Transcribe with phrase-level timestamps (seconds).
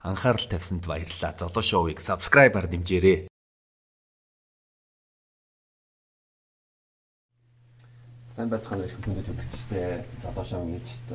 [0.00, 1.36] Анхаарал тавьсанд баярлалаа.
[1.36, 3.28] Золоо шоуийг subscribe-аар дэмжээрэй.
[8.34, 11.08] Сайн байцгаана их хүндэт үзэгчтэй Золоо шоугийн ээлжид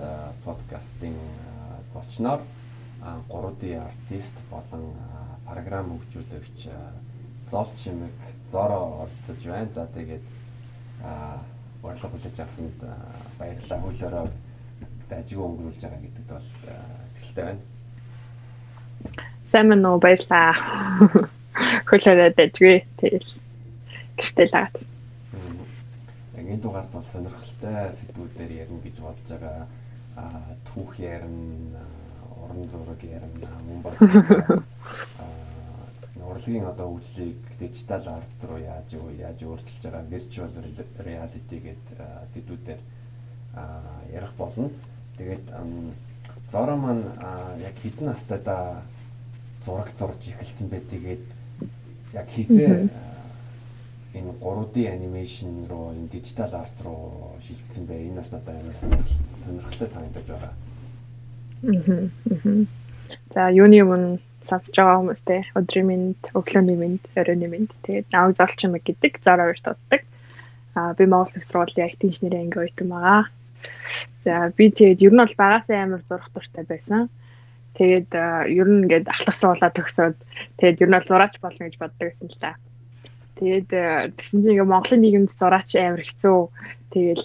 [0.46, 1.18] подкастын
[1.98, 2.46] зочноор
[3.02, 4.94] 3D артист болон
[5.50, 6.70] програм хөгжүүлэгч
[7.50, 8.14] Зол Чимэг
[8.54, 9.74] Зоро оролцож байна.
[9.74, 10.26] За тэгээд
[11.82, 12.78] урилга хүлээж авсанд
[13.42, 13.82] баярлалаа.
[13.82, 14.26] Хөлөөрөө
[15.10, 16.50] дажиг өнгөрүүлж байгаа гэдэгт бол
[17.18, 17.75] итгэлтэй байна.
[19.52, 20.54] Сайн мэн үү баярлаа.
[21.90, 22.78] Хөлөөрөө дажгүй.
[23.00, 23.30] Тэгэл
[24.18, 24.76] гэртэл лагаад.
[26.36, 29.68] Энэ дугаард бол сонирхолтой сэдвүүдээр ярина гэж бодож байгаа.
[30.16, 31.84] Аа түүх ярина,
[32.40, 33.98] уран зураг ярина, мөн бас
[36.26, 40.52] урлагийн одоо үйлчлийг дижитал арт руу яаж яаж өөрчилж байгаа virtual
[41.06, 42.00] reality гэдэг
[42.34, 42.82] сэдвүүдээр
[44.12, 44.70] ярих болно.
[45.18, 45.46] Тэгээд
[46.52, 47.04] Зора маань
[47.62, 48.82] яг хэдэн настайдаа
[49.66, 51.24] зураг зурж эхэлсэн бэ тэгээд
[52.14, 52.88] яг хизээ
[54.16, 58.08] энэ 3D анимашн руу энэ дижитал арт руу шилжсэн бэ?
[58.08, 58.76] Энэ бас надад амар
[59.44, 60.54] сонирхолтой санагдаж байгаа.
[60.54, 60.66] Аа.
[63.34, 68.60] За юуны өмнө сонсож байгаа хүмүүстэй өдрийн мэнд, өглөөний мэнд, оройн мэнд тэгээд нааг залч
[68.64, 70.02] юм гэдэг зараа гэж дууддаг.
[70.80, 73.22] Аа би Монгол их сургуулийн IT инженерийн анги ойтон байгаа.
[74.24, 77.12] За би тэгээд ер нь бол багасаа амар зурх дуртай байсан.
[77.76, 78.12] Тэгээд
[78.56, 80.18] ер нь ингээд ахлах суулаа төгсөөд
[80.60, 82.56] тэгээд ер нь бол зураач болно гэж боддог байсан л та.
[83.36, 83.70] Тэгээд
[84.16, 86.40] тэгсэн чинь ингээд Монголын нийгэмд зураач амар хэцүү.
[86.96, 87.24] Тэгэл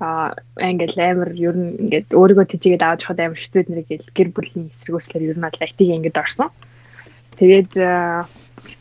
[0.00, 4.28] а ингээд амар ер нь ингээд өөрийгөө тийжгээд аваад явахад амар хэцүү нэр гэл гэр
[4.32, 6.48] бүлийн эсрэгөөслөөр ер нь бол IT-г ингээд орсон.
[7.36, 7.72] Тэгээд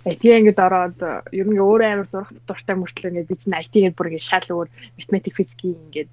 [0.07, 0.99] IT ингээд ороод
[1.35, 4.67] ер нь өөрөө амар зурх дуртай мөртлөө ингээд би чинь IT-гээр бүр ингээд шал өөр
[4.95, 6.11] математик физикийн ингээд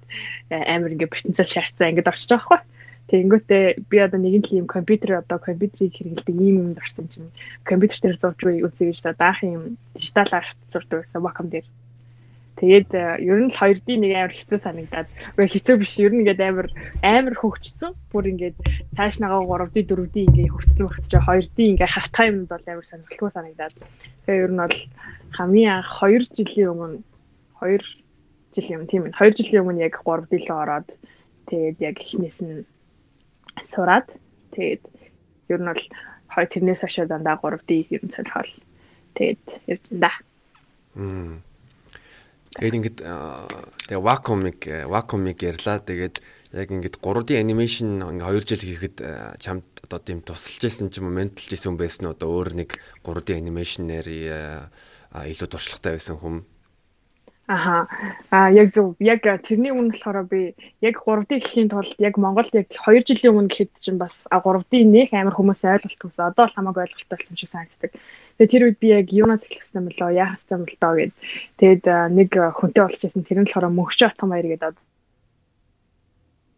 [0.51, 2.59] амар ингээд потенциал шаардсан ингээд орчих жоохоо.
[3.07, 7.31] Тэгэнгүүтээ би одоо нэгэн л юм компьютер одоо компьютерийг хэрэглэдэг ийм юмд орсон чинь
[7.63, 11.67] компьютер дээр зурж үзье гэж даах юм дижитал арт зурдаг гэсэн Wacom дээр.
[12.57, 16.25] Тэгээд э, ер нь л 2D нэг амар хэцүү санагдаад үгүй хэцүү биш ер нь
[16.25, 16.67] ингээд амар
[17.05, 17.93] амар хөгжсөн.
[18.09, 18.57] Бүр ингээд
[18.97, 23.31] цааш нагаа 3D 4D ингээд хөгжсөн багт чи 2D ингээд хавтгай юмд бол амар сонирхолтой
[23.31, 23.75] санагдаад.
[24.25, 24.77] Тэгээд ер нь бол
[25.37, 26.99] хамгийн анх 2 жилийн өмнө
[27.61, 27.77] 2
[28.57, 30.87] жилийн өмнө тийм ээ 2 жилийн өмнө яг 3D л ороод
[31.45, 32.65] тэгээд яг эхнээс нь
[33.65, 34.07] сураад
[34.53, 34.83] тэгээд
[35.49, 35.83] ер нь бол
[36.33, 38.51] хоёр тэрнээс хойш дандаа 3D ер нь сонирхол
[39.17, 40.21] тэгээд явж байна.
[40.95, 41.47] Мм
[42.57, 42.99] Тэгээд ингээд
[43.85, 44.59] тэгээ вакуумыг
[44.89, 45.77] вакуумыг ярьлаа.
[45.77, 46.25] Тэгээд
[46.57, 48.97] яг ингээд 3D анимашн ингээ 2 жил хийхэд
[49.37, 52.17] чамд одоо тийм тусалж исэн ч юм уу менталж исэн хүн байсан уу?
[52.17, 52.73] Одоо өөр нэг
[53.05, 54.07] 3D анимашнээр
[55.13, 56.49] илүү туршлагатай байсан хүн
[57.47, 57.87] Аха.
[58.29, 58.95] А яг зөв.
[58.99, 60.51] Яг тэрний өмнө болохоор би
[60.83, 65.15] яг 3D гэхийн тулд яг Монголд яг 2 жилийн өмнө гэхэд чинь бас 3D нэх
[65.15, 66.11] амар хүмүүс ойлголтгүй.
[66.11, 67.91] Одоо бол хамаагүй ойлголттой болсон шиг санагддаг.
[68.35, 71.13] Тэгээ тэр үед би яг юунаас эхлэх юм болоо, яах юм бол доо гэд.
[71.55, 71.85] Тэгэд
[72.19, 73.23] нэг хүнтэй болчихсон.
[73.23, 74.75] Тэр нь болохоор мөнхч отхон баяр гэдэг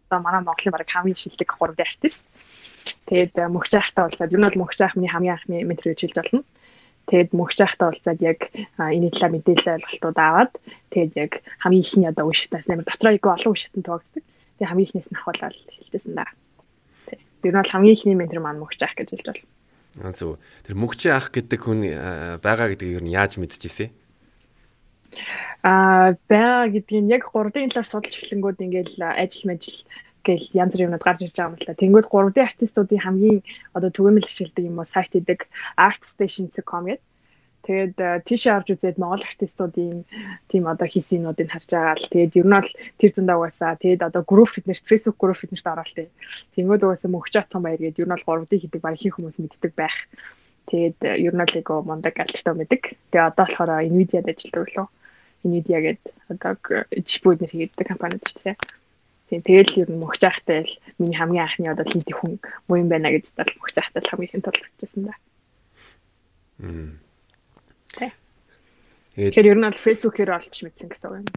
[0.10, 2.26] одоо манай Монголын баг хамгийн шилдэг 3D артист.
[3.06, 6.42] Тэгээд мөнхч ахтай болоод юу нь бол мөнхч ах миний хамгийн анхны ментор хэлж болно.
[7.10, 10.54] Тэгээд мөнхч ахтай уулзаад яг энэ талаар мэдээлэл ойлголтууд аваад
[10.94, 14.24] тэгээд яг хамгийн ихний одоо уншигтаас нэмэр дотроо яг олон уншигтанд тоогддог.
[14.24, 16.30] Тэгээд хамгийн ихнээс нь ахуулаад хэлжсэн да.
[17.42, 19.50] Тэр нь бол хамгийн ихний ментор маань мөнхч ах гэж хэлж байна.
[20.06, 20.38] Аа зөв.
[20.70, 21.80] Тэр мөнхч ах гэдэг хүн
[22.46, 23.90] байгаа гэдгийг юу яаж мэдчихсэн?
[25.66, 29.66] Аа байгаа гэдгийг яг 3D талаар судалж эхлэнгүүд ингээл ажил мэл
[30.30, 31.82] гэл янз бүрийн юмуд гарч ирж байгаа юм л та.
[31.82, 33.40] Тэнгүүд 3D артистуудын хамгийн
[33.74, 35.40] одоо түгээмэл ашигладаг юм уу сайт идэг
[35.74, 37.04] artstation.com гэдэг.
[37.70, 40.08] Тэгээд э, тийшээ орж үзээд Монгол артистуудын
[40.48, 44.22] тийм одоо хийсийнүүдийг харж байгаа л тэгээд ер нь бол тэр зөндөө угаасаа тэгээд одоо
[44.24, 46.08] групп фитнес Facebook групп фитнест ороод тий.
[46.56, 49.74] Тэнгүүд угаасаа мөхч атхан баяр гэдэг ер нь бол 3D хийдэг баг их хүмүүс мэддэг
[49.76, 49.98] байх.
[50.72, 52.82] Тэгээд э, ер нь л эго мондаг альчтай мэддэг.
[53.12, 54.88] Тэгээд одоо болохоор Nvidia-д ажилладаг лөө.
[55.44, 56.52] Nvidia гэдэг одоо
[56.96, 58.56] чипүүд нэр хийдэг компанид ч тий.
[59.30, 62.90] Тийм тэгэл ер нь мөхч ахтай л миний хамгийн анхны одоо хийдэг хүн муу юм
[62.90, 65.14] байна гэж бодол мөхч ахтай л хамгийн ихэн тулгарчсан да.
[66.58, 66.98] Мм.
[69.20, 71.28] Тэгэхээр ер нь бол Facebook-ээр олж мэдсэн гэсэн үг юм.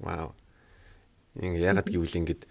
[0.00, 0.32] Вау.
[1.36, 2.42] Ингээ ягаад гэвэл ингээд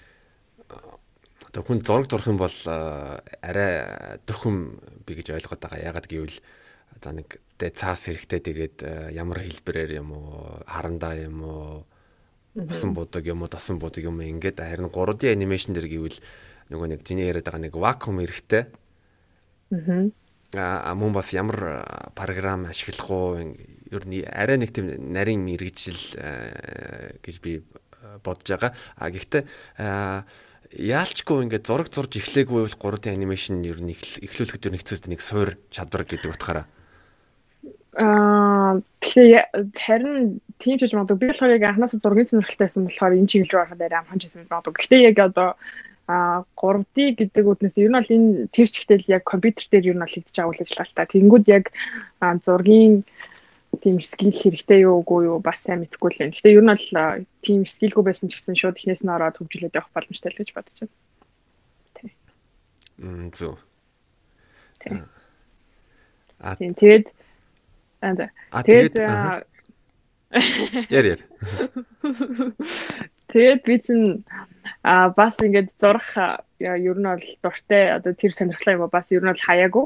[1.49, 3.73] одоо хүн зураг зурх юм бол арай
[4.27, 4.57] дөхөм
[5.07, 5.87] би гэж ойлгоод байгаа.
[5.95, 6.37] Ягаад гэвэл
[6.93, 8.77] одоо нэг тэ цаас хэрэгтэй тэгээд
[9.15, 11.87] ямар хэлбэрээр юм уу харандаа юм уу
[12.67, 16.19] усан будаг юм уу тасан будаг юм ингээд харин 3D анимашн дэр гэвэл
[16.69, 18.67] нөгөө нэг чиний яриад байгаа нэг вакуум эрэхтэй.
[20.57, 21.85] Аа мөн бас ямар
[22.17, 23.55] програм ашиглах уу
[23.89, 26.01] ер нь арай нэг тийм нарийн мэрэгжил
[27.23, 27.63] гэж би
[28.23, 28.73] бодож байгаа.
[28.97, 29.43] А гэхдээ
[30.69, 35.21] яалчгүй ингээд зураг зурж эхлээгүй бол 3D анимашн ер нь эхлүүлэхэд ер нь хэцүүс нэг
[35.25, 36.65] суур чадвар гэдэг утгаараа.
[37.97, 43.29] Аа тэгэхээр харин тийм ч гэж магадгүй би болохоор яг анхнаасаа зургийн сонирхолтойсэн болохоор энэ
[43.31, 44.75] чиглэл рүү ороход арай амхан чийсэн магадгүй.
[44.75, 45.49] Гэхдээ яг одоо
[46.09, 50.03] а 3D гэдэг үднээс ер нь бол энэ тэр чигтэл яг компьютер дээр ер нь
[50.03, 51.11] бол хийж байгаа үйл ажиллагаа л та.
[51.13, 51.65] Тэнгүүд яг
[52.43, 52.93] зургийн
[53.77, 56.31] тийм скил хэрэгтэй юу үгүй юу бас сайн мэдэхгүй л юм.
[56.33, 56.87] Гэхдээ ер нь бол
[57.45, 60.77] тийм скилгүй байсан ч гэсэн шууд эхнээс нь ороод хөгжүүлээд явах боломжтой л гэж бодож
[60.81, 60.95] байна.
[61.95, 62.11] Тий.
[62.97, 63.55] Мм зөв.
[64.81, 64.91] Тий.
[66.41, 67.05] А тэгээд
[68.01, 68.95] аа тэгээд
[70.29, 71.21] Яр яр.
[73.33, 74.23] Тэгээд би чинь
[74.83, 76.17] а бас ингээд зурх
[76.59, 79.85] ер нь бол дуртай одоо тэр сонирхлоо юм бас ер нь бол хаяагүй.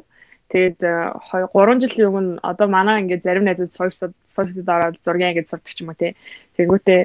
[0.51, 5.71] Тэгээд 3 жилийн өмнө одоо манай ингээд зарим найзууд сувсад сувсад ороод зургийн ингээд сурдаг
[5.71, 6.15] ч юм уу тий.
[6.59, 7.01] Тэнгүүтээ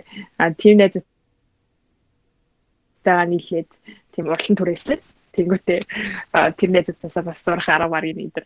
[0.59, 1.07] тим найзууд
[3.07, 3.71] таа нийлээд
[4.15, 4.99] тийм урлан түрээслээ.
[5.39, 5.79] Тэнгүүтээ
[6.59, 8.45] тэр найзуудаас бас зурх арга барыг нэгдэр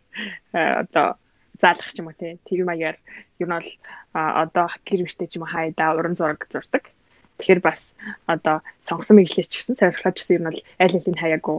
[0.53, 1.17] одоо
[1.62, 2.43] заалах ч юм уу тий.
[2.43, 2.99] Тэр маягаар
[3.38, 3.70] ер нь бол
[4.12, 6.91] одоо гэр бүлтэй ч юм уу хайдаа уран зураг зурдаг.
[7.38, 7.94] Тэгэхээр бас
[8.26, 11.59] одоо сонгосон мэдлээ ч гэсэн сорилгож гэсэн юм бол аль алийг хаяагүй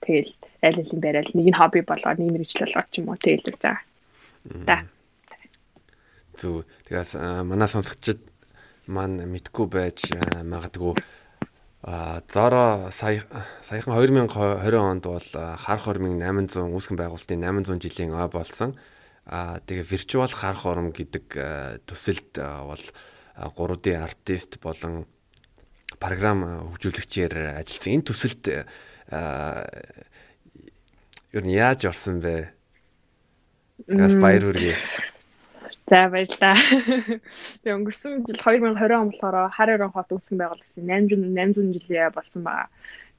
[0.00, 0.32] тэгэл
[0.64, 3.58] аль алийг барайл нэг нь хобби болгоод нэг мэрэгжил болгоод ч юм уу тэгэл гэж
[3.60, 3.84] байгаа.
[4.66, 4.76] Да.
[6.40, 8.20] Зү тэгээс манай сонсогчид
[8.88, 10.10] маань мэдгүй байж
[10.42, 10.96] магадгүй
[11.82, 13.26] а зара сая
[13.62, 15.28] саяхан 2020 онд бол
[15.58, 18.78] харах ормын 800 үүсгэн байгуулалтын 800 жилийн ой болсон.
[19.26, 21.26] А тэгээ виртуал харах ором гэдэг
[21.86, 22.84] төсөлд бол
[23.38, 25.06] 3D артист болон
[26.02, 27.94] програм хөгжүүлэгчээр ажилласан.
[27.94, 28.44] Энэ төсөлд
[31.32, 32.50] ер нь яаж орсон бэ?
[33.86, 34.76] Гас баяр хүргэе.
[35.86, 36.56] За баярлалаа.
[37.62, 42.42] Тэгээ өнгөрсөн жил 2020 он болохоор хар өрөн хот үүсгэн байгуулсан 800 800 жилийн болсон
[42.46, 42.68] байгаа.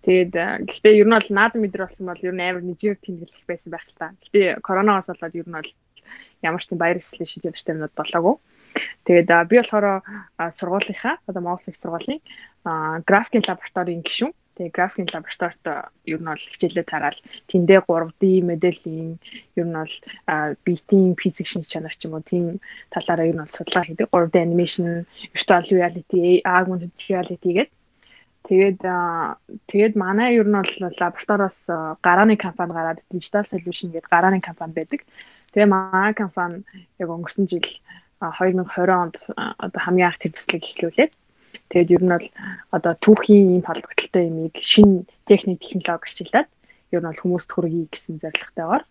[0.03, 0.33] Тэгээд
[0.67, 3.85] гэхдээ ер нь бол наад мэдэр болсон бол ер нь амар нэжээр тэмдэглэх байсан байх
[3.87, 4.11] л та.
[4.19, 5.71] Гэхдээ коронавигоос болоод ер нь бол
[6.43, 8.35] ямар ч тийм баяр ёслолын шийдвэртэй юмнууд болоогүй.
[9.05, 9.87] Тэгээд би болохоор
[10.57, 12.21] сургуулийнхаа одоо Монгол их сургуулийн
[13.09, 14.33] графикийн лабораторийн гишүүн.
[14.57, 15.65] Тэгээ графикийн лабораторид
[16.13, 17.19] ер нь бол хичээлээ тараал
[17.49, 19.09] тэндээ 3D моделийн
[19.59, 19.95] ер нь бол
[20.65, 22.45] битийн физик шинж чанар ч юм уу тийм
[22.93, 24.09] талаараа ер нь бол судалгаа хийдэг.
[24.13, 24.87] 3D animation,
[25.33, 27.69] virtual reality, augmented reality гэдэг.
[28.43, 28.79] Тэгээд
[29.71, 31.59] тэгээд манай ер нь бол лабораториос
[32.05, 35.01] гарааны компани гараад Digital Solution гэдэг гарааны компани байдаг.
[35.53, 36.65] Тэгээ манай компани
[36.99, 37.65] яг өнгөрсөн жил
[38.19, 41.13] 2020 онд одоо хамгийн анх тэр төслийг эхлүүлээд
[41.69, 42.27] тэгээд ер нь бол
[42.75, 46.49] одоо түүхийн ийм холбогдолтой юмыг шинэ техник технологи ашиглаад
[46.91, 48.83] ер нь бол хүмүүст хүргэе гэсэн зорилготойгоор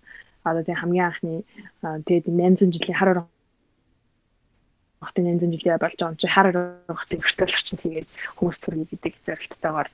[0.46, 1.34] одоо тийм хамгийн анхны
[1.82, 3.28] тэгээд 800 жилийн хар орон
[5.02, 8.86] хотын 800 жилийн болж байгаа юм чи хар орон хотын бүртгэлч чинь тэгээд хүмүүст хүргэе
[8.90, 9.88] гэдэг зорилготойгоор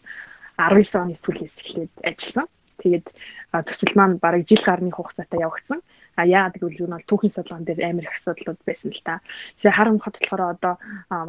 [0.58, 2.46] 19 оны сүүлээс эхлээд ажилласан.
[2.82, 3.06] Тэгээд
[3.66, 5.80] төсөл маань бараг жил гарны хугацаатай явагдсан.
[6.18, 9.22] А яагаад гэвэл юу нь бол түүхийн судалгаан дээр амар их асуудлууд байсан л та.
[9.62, 10.74] Тэгэхээр харам хот болохоор одоо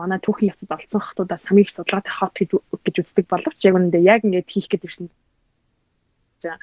[0.02, 2.36] манай түүхийн яцад олцсон хотуудаас хамгийн их судалгаатай хот
[2.86, 5.08] гэж үздэг боловч яг үүндээ яг ингээд хийх гэж ирсэн
[6.40, 6.58] за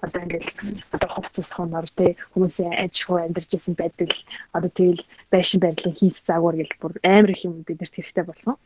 [0.00, 0.48] одоо ингээд
[0.96, 4.14] одоо хувцас хоноор те хүмүүсийн аж ахуй амьдарч исэн байдал
[4.56, 5.02] одоо тэгэл
[5.32, 8.56] байшин барилгын хийх заагвар гэл бүр амар их юм бидэрт хэрэгтэй болсон.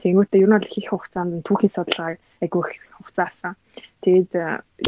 [0.00, 3.54] Тэнгүүтээ ер нь бол их хугацаанд түүхийн судалгаа айгүй их хугацаасан.
[4.04, 4.32] Тэгээд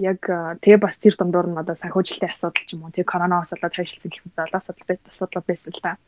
[0.00, 0.20] яг
[0.64, 4.10] тэгээ бас тэр дундуур нь одоо санхүүжилтийн асуудал ч юм уу тэгээ коронавирус болоод хайшилсан
[4.10, 6.00] гэх мэт олон асуудал асуудал байсан л та.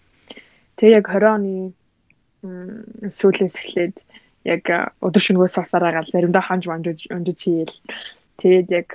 [0.77, 1.55] Тэгээ яг 20 оны
[3.09, 3.97] сүүлээс эхлээд
[4.45, 4.65] яг
[5.01, 7.75] өдөр шөнөгөөс сасараа гал заримдаа ханж манж өндөж хийл.
[8.41, 8.89] Тэгээд яг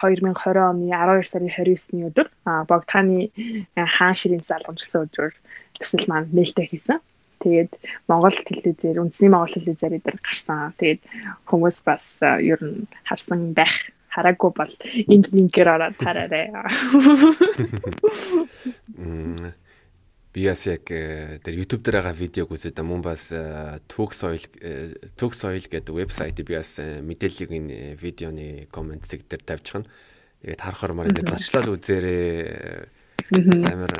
[0.00, 2.28] 2020 оны 12 сарын 29-ны өдөр
[2.70, 3.30] Богдхааны
[3.74, 5.34] хаан ширийн залгамжлсан өдрөөр
[5.78, 6.98] төсөл маань нээлттэй хийсэн.
[7.42, 7.72] Тэгээд
[8.06, 10.70] Монгол телевизээр үндэсний Монгол телевизээр дээр гарсан.
[10.78, 11.02] Тэгээд
[11.50, 14.72] хүмүүс бас ер нь харсан байх хараагүй бол
[15.10, 16.52] энэ линкээр ороод хараарай.
[20.32, 23.32] Би бас яг тэр YouTube дээр байгаа видеог үзээд мөн бас
[23.88, 24.44] Түүх соёл
[25.18, 29.90] Түүх соёл гэдэг вебсайтыг би бас мэдээллийг энэ видеоны комент зэг дээр тавьчихна.
[30.40, 33.01] Тэгээд харахаар маар ингээд зочлоод үзээрэй
[33.32, 33.92] амар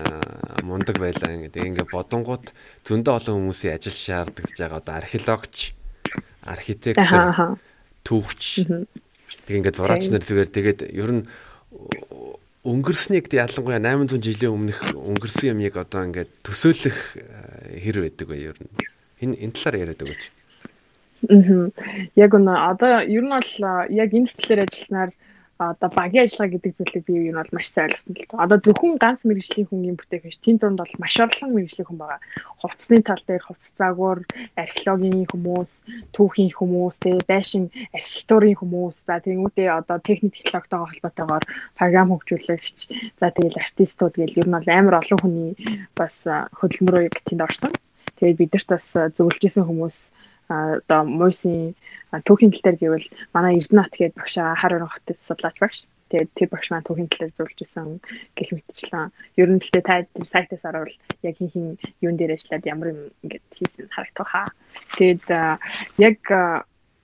[0.62, 1.65] мундаг байлаа гэдэг.
[1.65, 2.53] Ингээ бодонгууд
[2.85, 5.57] зөндөө олон хүмүүсийн ажил шаардлагаж байгаа одоо археологч,
[6.45, 7.59] архитектор,
[8.05, 8.43] түүхч.
[9.49, 11.25] Тэг ингээ зураач нар зүгээр тэгээд ер нь
[12.62, 16.99] өнгөрснийг ялангуяа 800 жилийн өмнөх өнгөрсөн юмыг одоо ингээд төсөөлөх
[17.83, 18.71] хэр байдаг вэ ер нь.
[19.19, 20.23] Энэ энэ талаар яриад өгөөч.
[20.23, 21.71] Аа.
[22.19, 23.53] Яг үнэ одоо ер нь бол
[23.91, 25.11] яг энэ сэтлэр ажилласнаар
[25.71, 28.38] одоо багийн ажиллагаа гэдэг зүйлийг би юу нь бол маш сайн ойлгосон л доо.
[28.45, 30.38] Одоо зөвхөн ганц мэрэгжлийн хүн юм бүтээх биш.
[30.42, 32.21] Тэнд донд бол маш олон мэрэгжлийн хүн байгаа.
[32.61, 34.19] Хувцсны тал дээр хувцс заагуур,
[34.59, 35.71] археологийн хүмүүс,
[36.16, 37.64] түүхийн хүмүүс, тэгээ байшин
[37.97, 41.45] архитектурын хүмүүс, за тэгмүүдээ одоо техник технологитойгоо холбоотойгоор
[41.78, 42.78] програм хөгжүүлэгч,
[43.21, 45.52] за тэгэл артистууд гэл ер нь бол амар олон хүний
[45.95, 46.26] бас
[46.59, 47.73] хөдөлмөрөө тэнд орсон.
[48.19, 49.97] Тэгээд бидэрт бас зөвлөж исэн хүмүүс
[50.49, 51.75] одоо мойсын
[52.13, 55.79] түүхийн тал дээр гэвэл манай Эрдэнэт гээд багш хар орон хотод судлаач багш.
[56.11, 57.89] Тэгээд тэр багш маань түүхийн тал дээр зөвлөж исэн
[58.37, 61.67] гэх мэтчлэн ер нь тэлээ та тэр сайтаас орвол яг хин хин
[62.05, 64.49] юун дээр ажиллаад ямар юм ингээд хийсэн харагдах хаа.
[65.01, 65.25] Тэгээд
[65.97, 66.21] яг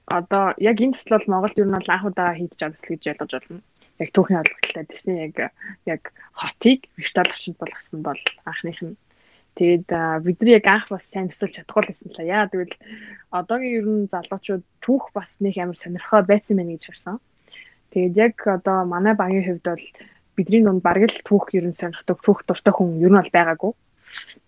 [0.09, 3.33] одоо яг энэ төсөл бол Монгол ер нь анх удаа хийдэж байгаа төсөл гэж ойлгож
[3.49, 3.65] байна.
[3.99, 5.35] Яг түүхийн албатай тэгсэн яг
[5.89, 6.03] яг
[6.37, 8.97] хотыг виртуал орчинд болгосон бол анхных нь
[9.59, 9.91] Тэгээд
[10.23, 12.79] бидний яг анх бас сайн төсөлж чадахгүй л байсан л яа тэгвэл
[13.35, 17.19] одоогийн ер нь залуучууд түүх бас нэг амар сонирхоо байсан мэн гэж харсан.
[17.91, 19.85] Тэгээд яг одоо манай багийн хувьд бол
[20.39, 23.73] бидний дунд бараг л түүх ер нь сонирхдаг түүх дуртай хүн ер нь бол байгаагүй.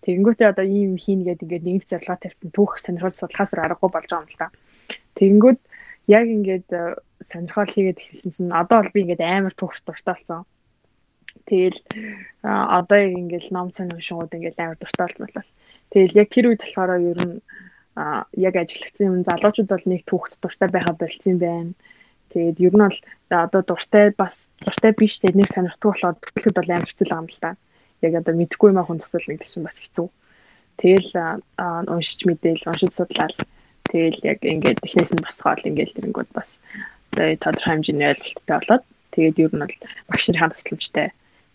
[0.06, 4.22] Тэгэнгүүтээ одоо ийм хийн гэдэг ингээд нэг зорилгоо тавьсан түүх сонирхол судлахаас аргагүй болж байгаа
[4.22, 4.48] юм л та.
[5.18, 5.60] Тэгэнгүүт
[6.06, 6.68] яг ингээд
[7.26, 10.46] сонирхол хийгээд эхэлсэн чинь одоо бол би ингээд амар түүх дуртай болсон.
[11.50, 11.82] Тэгэл
[12.46, 15.50] одоо яг ингээл ном сонь уншингууд ингээл амар дуртай болмол.
[15.90, 17.36] Тэгэл яг тэр үед болохоор ер нь
[18.38, 21.74] яг ажиглагдсан юм залуучууд бол нэг түүхт дуртай байха болцсон байна.
[22.30, 22.98] Тэгээд ер нь бол
[23.34, 27.42] одоо дуртай бас дуртай биш тэгээд нэг сонирхдаг болоод бүтлэхэд бол амар хэцүү юм л
[27.42, 27.50] та.
[28.06, 30.06] Яг одоо мэдхгүй юм хүн төсөл нэг чинь бас хэцүү.
[30.78, 31.10] Тэгэл
[31.90, 33.34] уншиж мэдээл, уншиж судлаад
[33.90, 36.48] тэгэл яг ингээд технээс нь босгоод ингээд тэрэнгүүд бас
[37.42, 39.76] тодорхой хэмжээний ойлголттой болоод тэгээд ер нь бол
[40.08, 41.10] багш нарын тусламжтай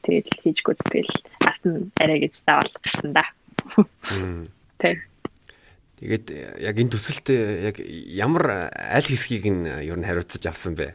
[0.06, 3.26] тэгэл хийж гүйцэтгэл арт нь арай гэж заавал гарсан да.
[4.78, 5.02] Тэг.
[5.98, 6.26] Тэгээд
[6.62, 10.94] яг энэ төсөлт яг ямар аль хэсгийг нь ер нь хариуцаж авсан бэ?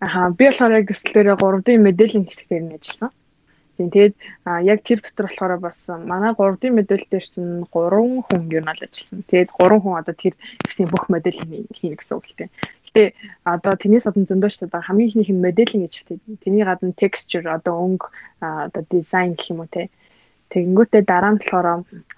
[0.00, 3.10] Аха би болохоор яг төслөөрөө 3D мэдээллийн хэсгээр нь ажилласан.
[3.80, 4.14] Тийм тэгээд
[4.68, 9.24] яг тэр дотор болохоор бас манай 3D мэдээлэл дээр чинь 3 хүн нь ажилласан.
[9.24, 10.36] Тэгээд 3 хүн одоо тэр
[10.68, 12.50] хэсгийн бүх мэдээллийг хийнэ гэсэн үг л тийм.
[12.92, 13.16] Гэтэ
[13.48, 16.20] одоо тэрнээс гадна зөндөө шүү дээ хамгийн ихнийх нь моделинг гэж хатдаг.
[16.44, 18.06] Тэрний гадна texture одоо өнгө
[18.44, 19.88] одоо дизайн гэх юм уу те.
[20.52, 21.66] Тэгэнгүүтээ дараа нь болохоор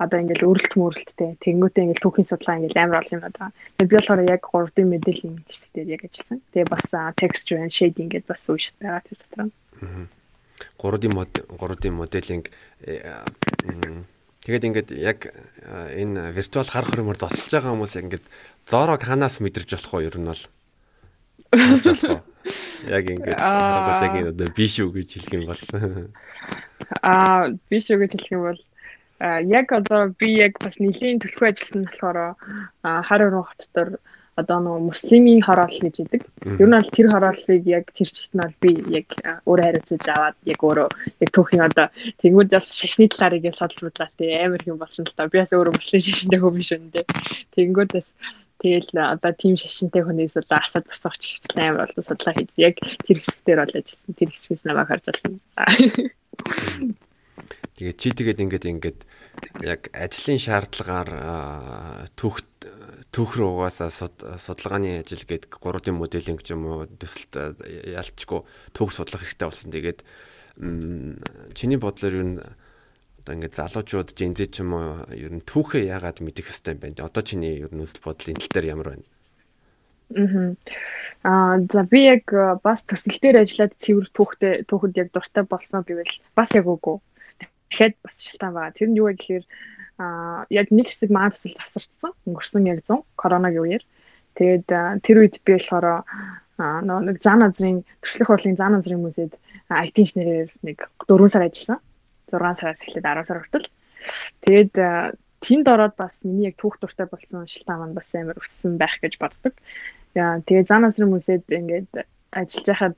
[0.02, 1.38] одоо ингээл өрөлт мөрөлттэй.
[1.46, 3.54] Тэгэнгүүтээ ингээл түүхийн судалгаа ингээл амар олон юм байна.
[3.78, 6.38] Тэгээ би болохоор яг 3D моделинг хэсэг дээр яг ажилласан.
[6.50, 6.86] Тэгээ бас
[7.20, 9.46] texture and shading гэдээ бас үүшт байгаа тэр дотор.
[10.78, 12.50] 3D мод 3D моделинг
[14.42, 15.30] Тэгээд ингээд яг
[15.70, 18.26] энэ виртуал хар хөрмөр зоцолж байгаа хүмүүс яг ингээд
[18.66, 20.42] зорог ханаас мэдэрч болох уу ер нь бол?
[22.90, 25.62] Яг ингээд яг одоо биш үү гэж хэлэх юм бол.
[27.06, 28.60] Аа биш үү гэж хэлэх юм бол
[29.46, 32.34] яг одоо би яг бас нэлийн төлхөө ажилласан болохоор
[32.82, 33.88] хар өрөө хотдор
[34.40, 36.22] одоо нөгөө муслимийн хороол гэж идэг.
[36.56, 39.08] Ер нь бол тэр хорооллыг яг тэр чигт нь бол би яг
[39.44, 40.88] өөрөө хариуцаж аваад яг өөрөө
[41.20, 41.86] яг түүхийн одоо
[42.20, 45.28] тэнгууд бас шашны талаар яг судал бодлаа тий амар юм болсон л та.
[45.28, 47.04] Би бас өөрөө муслим шашинтай хүн биш үнэндээ.
[47.52, 48.08] Тэнгууд бас
[48.62, 53.18] Тэгэл одоо team шашинтай хүнээс бол асууд босгох чигчлэн амар бол судлаа хийж яг тэр
[53.18, 54.14] хэсгээр бол ажилласан.
[54.14, 55.42] Тэр хэсгээс намайг харж байна.
[57.74, 59.00] Тэгээ чи тэгээд ингээд ингээд
[59.66, 61.10] яг ажлын шаардлагаар
[62.14, 62.46] түүх
[63.12, 63.92] түүх рүү угаасаа
[64.40, 68.40] судалгааны ажил гэдэг 3D моделинг ч юм уу төсөлт ялчгүй
[68.72, 69.68] түүх судлах хэрэгтэй болсон.
[69.68, 70.00] Тэгээд
[71.52, 72.40] чиний бодлоор юу
[73.20, 77.04] одоо ингээд залуучууд жинзээ ч юм уу ер нь түүхээ яагаад мэдэх хэвтэй юм бэ?
[77.04, 79.06] Одоо чиний ер нь үзэл бодол энэ тал дээр ямар байна?
[81.22, 82.26] Аа за би яг
[82.64, 86.98] бас төсөл дээр ажиллаад цэвэр түүхтэй түүхэд яг дуртай болсноо гэвэл бас яг үгүй.
[87.70, 88.76] Тэгэхэд бас шалтгаан байгаа.
[88.76, 89.44] Тэр нь юу вэ гэхээр
[89.98, 92.12] аа яг нэг хэсэг маань төсөл завсарчсан.
[92.28, 93.84] Өнгөрсөн яг 100 коронавигийн үеэр.
[94.38, 94.66] Тэгээд
[95.04, 96.04] тэр үед би болохоор
[96.58, 99.36] нэг зан азрын төршлөх хурлын зан азрын музейд
[99.68, 101.80] IT инженерээр нэг 4 сар ажилласан.
[102.32, 103.68] 6 сараас эхлээд 10 сар хүртэл.
[104.46, 104.72] Тэгээд
[105.42, 109.18] тэнд ороод бас миний яг түүх дуртай болсон шилтаа маань бас амар өссөн байх гэж
[109.18, 109.54] боддог.
[110.14, 112.96] Яа тэгээд зан насрын музейд ингээд ажиллаж байхад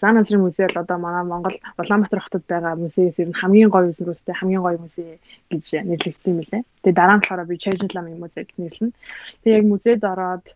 [0.00, 3.90] зан насрын музей бол одоо манай Монгол Улаанбаатар хотод байгаа музейс ер нь хамгийн гоё
[3.90, 5.18] үсрүүстэй хамгийн гоё музей
[5.50, 6.62] гэж нэрлэгдсэн юм лээ.
[6.82, 8.94] Тэгээд дараа нь болохоор би Changing Laming музей гэж нэрлэнэ.
[9.42, 10.46] Тэгээд яг музейд ороод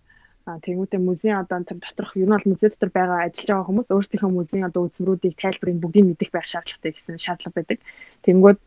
[0.44, 4.30] Тэнгүүтээ музейн одоо тэр доторх ер нь бол музей дотор байгаа ажиллаж байгаа хүмүүс өөрсдийнхөө
[4.36, 7.78] музейн одоо үзмрүүдийг тайлбарыг бүгдийг мэдэх байх шаардлагатай гэсэн шаардлага байдаг.
[8.28, 8.58] Тэнгүүд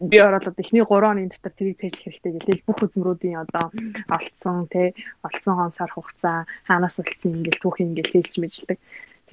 [0.00, 3.72] би ороод эхний 3 оны дотор тэрийг цээжлэх хэрэгтэй гэлээ бүх үзмрүүдийн одоо
[4.12, 4.92] олцсон тий
[5.24, 8.78] олцсон хон сар хугацаа хаанаас олцсон ингээл түүх ингээл тэлж мэжилдэг.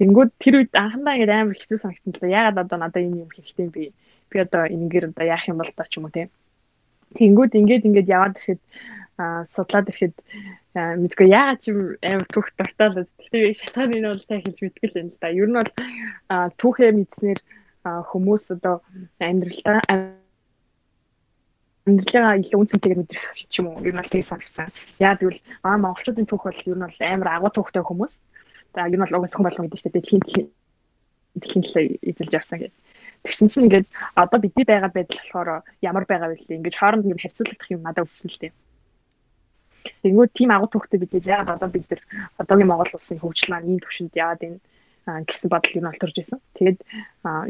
[0.00, 3.68] Тэнгүүд тэр үед анхандаа ингээд амар хэцүү санагдсан л яагаад одоо надад энэ юм хэрэгтэй
[3.68, 3.84] би
[4.32, 6.32] би одоо энэгээр одоо яах юм бол та ч юм уу тий.
[7.12, 8.62] Тэнгүүд ингээд ингээд яваад ирэхэд
[9.52, 10.16] судлаад ирэхэд
[10.74, 15.00] мэдгүй яагаад ч амар түүх дуртай л гэхдээ шалтгаан нь бол та хэлж мэдгүй л
[15.04, 15.28] юм л да.
[15.28, 15.72] Ер нь бол
[16.58, 17.40] түүхээ мэдснээр
[17.84, 18.80] хүмүүс одоо
[19.20, 19.78] амьдралдаа
[21.84, 24.72] амьдралаа илүү үнцэнтэйгээр мэдрэх ч юм уу ер нь бол тийм санагсан.
[24.96, 28.14] Яа тэгвэл аа монголчуудын түүх бол ер нь бол амар агуу түүхтэй хүмүүс.
[28.72, 29.96] За ер нь бол угсах болго мэдэн дээ.
[30.00, 30.48] Дэлхийн
[31.36, 32.80] дэлхийн төлөө эзэлж явсан гэдэг.
[33.24, 33.86] Тэгсэн чинь ингээд
[34.16, 35.48] одоо бидний байгаа байдал болохоор
[35.84, 36.58] ямар байгаа вэ лээ.
[36.60, 38.54] Ингээд хооронд ингээд харьцуулагдах юм надад өссөн л тийм.
[40.04, 42.00] Тэнгүүд тийм агуу түүхтэй бид яагаад одоо бид нар
[42.40, 44.58] одоогийн Монгол улсын хөгжил маань ийм төвшөнд яваад энэ
[45.06, 46.40] гэсэн бодол юу нь олдорж исэн.
[46.56, 46.78] Тэгээд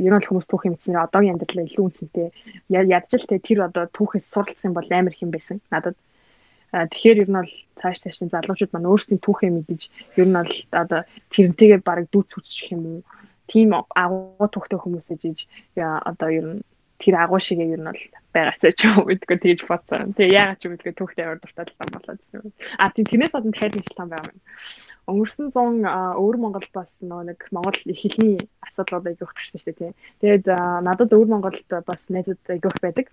[0.02, 2.28] ер нь бол хүмүүс түүх юмснээр одоогийн амьдралаа илүү үнцэнтэй
[2.70, 5.94] ядж л тэр одоо түүхээс суралцсан бол амар хэм байсан надад.
[6.74, 9.80] Тэгэхээр ер нь бол цааш таашин залуучууд маань өөрсдийн түүхээ мэдэж
[10.18, 13.00] ер нь бол одоо тэрнтэйгээ бараг дүүц үсчих юм уу
[13.46, 15.46] тийм агуу түүхтэй хүмүүс ээж
[15.78, 16.60] одоо ер нь
[16.98, 20.14] тэр агуу шигээ ер нь бол байгаасаа ч юм гэдэггүй тэгж бодсон.
[20.16, 22.52] Тэгээ яагаад ч юм гэдэггүй түүхтэй амар дуртай л болоод байсан.
[22.80, 24.40] А тийм тэрнээс гадна тайлбар хэлсэн байгаа юм.
[25.04, 25.84] Өнгөрсөн 100
[26.16, 29.92] өвөр Монгол бас нөгөө нэг Монгол их хэлний асуудлууд айгүйх гарсан шүү дээ тий.
[30.20, 30.44] Тэгээд
[30.80, 33.12] надад өвөр Монголд бас найзууд айгүйх байдаг.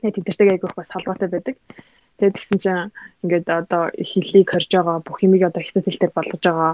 [0.00, 1.56] Тэгээд тэдэртэйг айгүйх бас холбоотой байдаг.
[2.16, 6.16] Тэгээд тэгсэн чинь ингээд одоо их хэллийг хорж байгаа бүх юмыг одоо хятад хэл дээр
[6.16, 6.72] болгож байгаа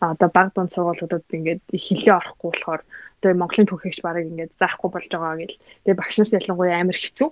[0.00, 2.82] одоо баг дунд сургуулиудад ингээд их хэлээ орохгүй болохоор
[3.20, 5.60] одоо Монголын түүхийгч барыг ингээд заахгүй болж байгаа гэл.
[5.84, 7.28] Тэгээд багш нарт ялангуяа амар хэцүү.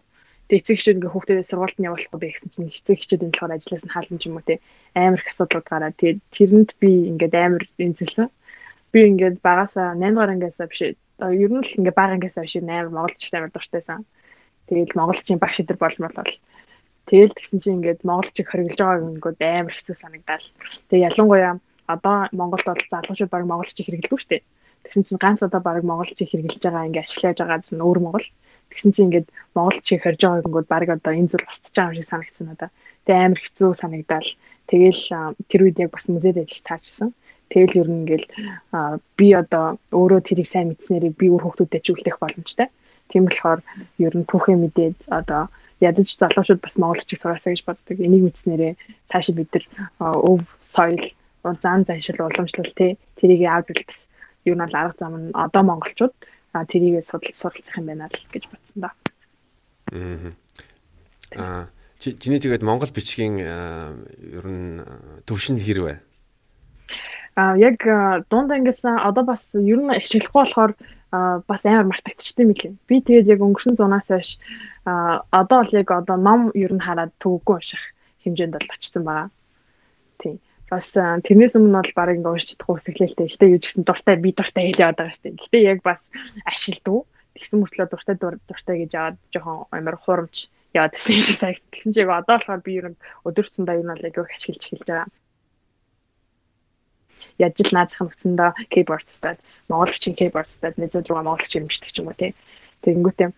[0.49, 3.57] Тэгээ эцэг эхчүүд ингээ хүүхдүүдээ сургуульд нь явуулахгүй байх гэсэн чинь эцэг эхчүүд энэ болохоор
[3.57, 4.55] ажлаас нь хаална ч юм уу те
[4.93, 8.29] амар их асуудлууд гараад тэгээ тэрэнд би ингээд амар энзэлсэн.
[8.93, 12.93] Би ингээд багасаа 8 дугаар ангиасаа биш ер нь л ингээ бага ангиасаа биш амар
[12.93, 14.05] монголч амар дуртайсан.
[14.69, 16.33] Тэгээл монголчийн багш идэр болмол бол
[17.05, 20.47] Тэгэл тэгсэн чинь ингээд монголчиг хориглож байгааг ингээд амар хэцүү санагдал.
[20.89, 24.43] Тэгээ ялангуяа одоо Монголд бол залуучууд баг монголчиг хэрэглэдэг шүү дээ.
[24.89, 28.27] Тэгсэн чинь ганц одоо баг монголчиг хэрэглэж байгаа ингээ ашиглаж байгаа зүйл өөр монгол.
[28.75, 31.97] Тэгсэн чинь ингээд Монгол чиг хорж байгааг ингээд баг одоо энэ зүйл устж байгаа юм
[32.03, 32.71] шиг санагдсан надаа.
[33.07, 34.31] Тэгээ амар хэцүү санагдал.
[34.67, 35.03] Тэгээл
[35.47, 37.11] тэр үед яг бас музейд ажил таажсан.
[37.55, 38.27] Тэгэл ер нь ингээл
[39.15, 42.69] би одоо өөрөө тэрийг сайн мэдснээрээ би өөр хүмүүстэй ч үлдэх боломжтой.
[43.07, 43.61] Тийм болохоор
[44.03, 45.47] ер нь түүхээ мэдээд одоо
[45.79, 47.97] ядаж залуучууд бас монголчиг сураасаа гэж боддог.
[48.01, 48.73] Энийг мэдснээрээ
[49.11, 49.65] цаашаа бид нар
[50.01, 51.05] өв соёл
[51.63, 54.01] зан заншил уламжлал тий тэрийг авч үлдэх
[54.49, 56.15] юу нь арга зам нь одоо монголчууд
[56.71, 58.91] тэрийг суралцах юм байна л гэж бодсон да.
[61.35, 61.67] Аа.
[61.99, 64.85] Чиний тэгээд Монгол бичгийн ер нь
[65.27, 65.99] төвшин хэрвээ?
[67.35, 67.83] Аа яг
[68.31, 70.73] дунд ангиас одоо бас ер нь ашиглахгүй болохоор
[71.49, 72.79] бас амар мартагдчихсан мөлий.
[72.87, 74.39] Би тэгээд яг өнгөрсөн зунаас хойш
[74.85, 77.83] одоо л яг одоо ном ер нь хараад төгөөгүй унших
[78.23, 79.29] хэмжээнд бол очсон байгаа.
[80.21, 80.39] Тийм
[80.75, 83.27] бас тэрнээс өмнө бол баг ингээ уншиж чадахгүй үсгэлэлтэй.
[83.31, 85.43] Гэтэ юу ч гэсэн дуртай би дуртай хэлээ байгаа шүү дээ.
[85.47, 86.03] Гэтэ яг бас
[86.43, 87.07] ашигладаг.
[87.35, 91.63] Тэгсэн мөртлөө дуртай дуртай гэж аваад жоохон амар хурамч яваад гэсэн шиг санагд.
[91.71, 95.09] Тэгсэн чиг одоо болохоор би ер нь өдөртөндөө юм бол яг их ашиглаж эхэлж байгаа.
[97.39, 99.39] Яаж л наазах мөцөндөө keyboard-тад
[99.71, 102.35] монголчийн keyboard-тад нэзүүд рүү монголч ирмждэг ч юм уу тий.
[102.83, 103.31] Тэгэнгүүтээ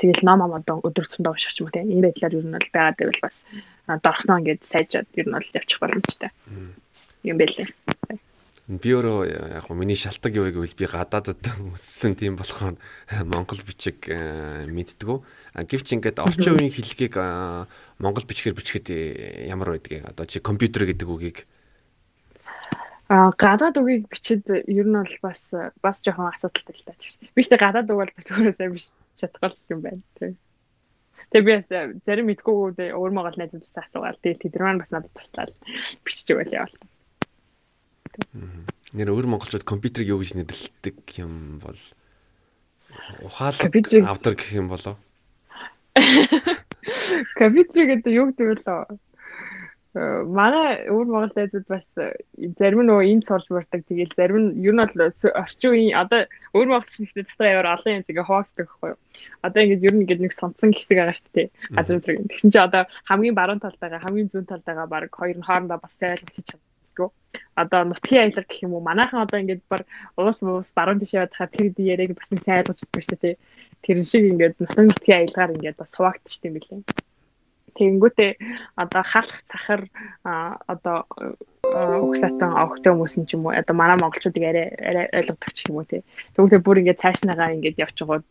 [0.00, 1.84] тэгэл ном ам одоо өдөртөндөө унших ч юм уу тий.
[1.84, 3.36] Энэ байдлаар ер нь бол байгаад байвал бас
[3.86, 6.30] дорхноо ингээд сайжаад ер нь бол явчих боломжтой
[7.26, 7.68] юм байлээ.
[8.70, 9.26] Би өөрөө
[9.58, 11.42] яг хөө миний шалтгаан юу гэвэл би гадаадд
[11.74, 12.78] өссөн тийм болохоор
[13.26, 15.18] монгол бичиг э, мэддгүү.
[15.66, 17.18] Гэвч ингээд орчин үеийн хэллэгийг
[17.98, 21.38] монгол бичгээр бичихэд э, ямар байдгийг одоо чи компьютер гэдэг үгийг
[23.12, 25.42] а гадаад үгийг бичихэд ер нь бол бас
[25.84, 27.18] бас жоохон асуудалтай л тааж.
[27.36, 30.38] Би ч гадаад үг бол бас өөрөө сайн биш чадхал юм байна тийм.
[31.32, 35.12] Тэгээ би бас э, зарим мэдгүйгүүд өөр Монгол найзуудаас асуугаад тэгээ тэд маань бас надад
[35.16, 35.52] туслаад
[36.04, 36.76] бичиж өгөөл явал.
[38.92, 41.80] Нэр өөр монголчууд компьютерийг юу гэж нэрлэдэг юм бол
[43.24, 45.00] ухаалаг авдар гэх юм болоо.
[47.40, 49.00] Компьютер гэдэг юу гэдэг вэ?
[49.92, 52.16] Манай өөр Монгол найзууд бас э,
[52.56, 53.84] зарим нь нөгөө энд сурж бардаг.
[53.84, 56.24] Тэгэл зарим нь ер нь бол орчин үеийн одоо
[56.56, 59.00] өөр монголчуудын дотор яваар олон юм зэгээ хуваагддаг байхгүй юу.
[59.44, 61.48] Одоо ингээд ер нь ингээд нэг сонцсон хэсэг байгаа шүү дээ.
[61.76, 62.24] Газар зэрэг.
[62.24, 65.76] Тэгсэн чинь одоо хамгийн баруун талд байгаа, хамгийн зүүн талд байгаа баг хоёр нь хоорондоо
[65.76, 67.08] бас ойлголцож чаддаггүй.
[67.60, 68.80] Одоо нутгийн аялал гэх юм уу?
[68.88, 69.84] Манайхан одоо ингээд баг
[70.16, 73.36] уус уус баруун тийш яваад хаа тэр яриаг бас нэг ойлгож чаддаг шүү дээ.
[73.84, 76.80] Тэр шиг ингээд нутгийн нутгийн аялгаар ингээд бас хуваагдчих юм билээ.
[77.76, 78.30] Тэгэнгүүтээ
[78.76, 79.82] одоо халах цахар
[80.22, 81.08] одоо
[81.62, 85.80] угсаатан огтой хүмүүс нь ч юм уу одоо манай монголчуудыг арай арай ойлгодог ч юм
[85.80, 86.02] уу тий.
[86.36, 88.24] Тэгвэл бүр ингээд цаашнагаа ингээд явчихгууд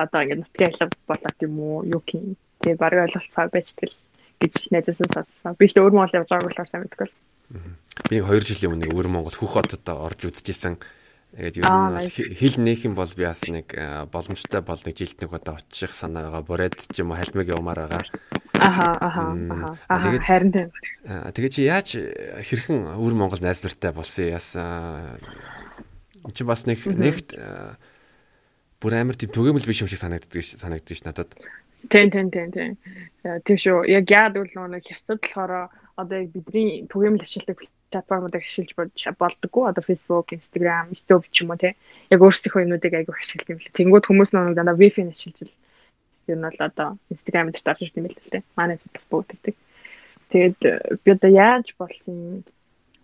[0.00, 3.92] одоо ингээд нутгийн алга болоод юм уу юу гин тий бараг ойлголцоо байж тэл
[4.40, 5.56] гэж найдасан сонссон.
[5.58, 7.08] Би ч өөр Монгол явж байгааг болохоор сайн мэдгүй.
[8.10, 10.76] Би 2 жилийн өмнө өөр Монгол Хүүх хотод орж үзчихсэн.
[11.36, 13.68] Тэгээд ер нь хэл нээх юм бол би бас нэг
[14.08, 18.04] боломжтой бол нэг жилд нэг удаа очих санаагаа бүрээд ч юм уу хальмиг явмаар байгаа.
[18.60, 19.24] Аха аха
[19.88, 20.02] аха.
[20.02, 20.68] Тэгээд харин тийм.
[21.06, 21.88] Тэгээд чи яаж
[22.46, 25.20] хэрхэн өвөр Монгол найз нартай болсон яасан
[26.32, 27.36] чи бас нэг нэгт
[28.80, 31.30] бүр амар тийм түгээмэл биш юм шиг санагддаг санагддаг ш надад.
[31.88, 32.72] Тийм тийм тийм тийм.
[33.44, 33.86] Тийм шүү.
[33.88, 39.64] Яг яад үл нэг хятад болохоор одоо яг бидний түгээмэл ашигладаг платформуудыг ашиглаж болдоггүй.
[39.70, 41.72] Одоо Facebook, Instagram, YouTube ч юм уу тий.
[42.10, 43.76] Яг өөрсдийнхөө юмнуудыг айгүй ашиглаж юм лээ.
[43.78, 45.50] Тэнгүүд хүмүүс нэг дандаа Wi-Fi-г ашиглаж
[46.28, 49.54] ер нь бол одоо Instagram дээр дарж ирсэн юм л л манай зүг бас бүгддэг.
[50.30, 52.42] Тэгээд э, би одоо яаж болсон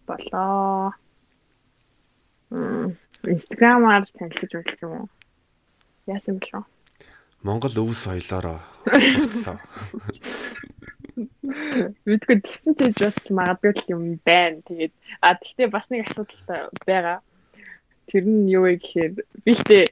[0.06, 0.92] болоо.
[3.22, 5.08] Instagram-аар танилцж байсан юм уу?
[6.06, 6.66] Яасан бэлээ?
[7.42, 9.58] Монгол өв соёлоороо бүтсэн.
[12.06, 14.62] Мэдгүй тэгсэн чиж бас магадгүй юм байна.
[14.66, 17.18] Тэгээд а тэгтээ бас нэг асуудал байгаа.
[18.10, 19.12] Тэр нь юу вэ гэхээр
[19.44, 19.86] би ихтэй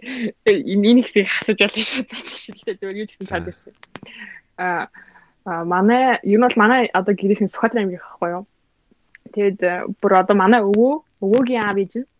[0.46, 3.74] энэ ихийг асууж болно шүү дээ шилдэ зөв юу гэсэн танд ирсэн.
[4.58, 4.88] А
[5.46, 8.44] манай юу нь бол манай одоо гэрийнхэн Сүхбаатар аймгийн ахгүй юу.
[9.34, 9.60] Тэгэд
[10.02, 10.94] бүр одоо манай өвөө
[11.24, 12.10] өвөөгийн аав ээж нь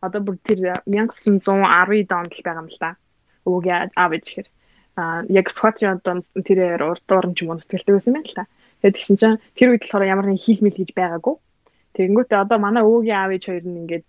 [0.00, 2.96] одоо бүр тэр 1910 онд л байгаа юм л да.
[3.44, 4.48] Өвөөгийн аав ээж гэхээр
[4.96, 6.14] а яг Сүхбаатарын одоо
[6.46, 8.46] тэр урд дуурн ч юм уу нутгалтай байсан юм байна л да.
[8.80, 11.36] Тэгэд гисэн чинь тэр үед болохоор ямар нэг хийлмэл гэж байгаагүй
[11.94, 14.06] Тэгэнгүүтээ одоо манай өвөөгийн аав ээж хоёр нь ингээд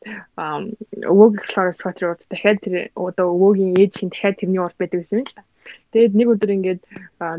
[1.13, 5.17] өвөөгийн Flores Factory урд дахиад тэр одоо өвөөгийн ээж хин дахиад тэрний урд байдаг гэсэн
[5.22, 5.44] юм л та.
[5.89, 6.82] Тэгээд нэг өдөр ингээд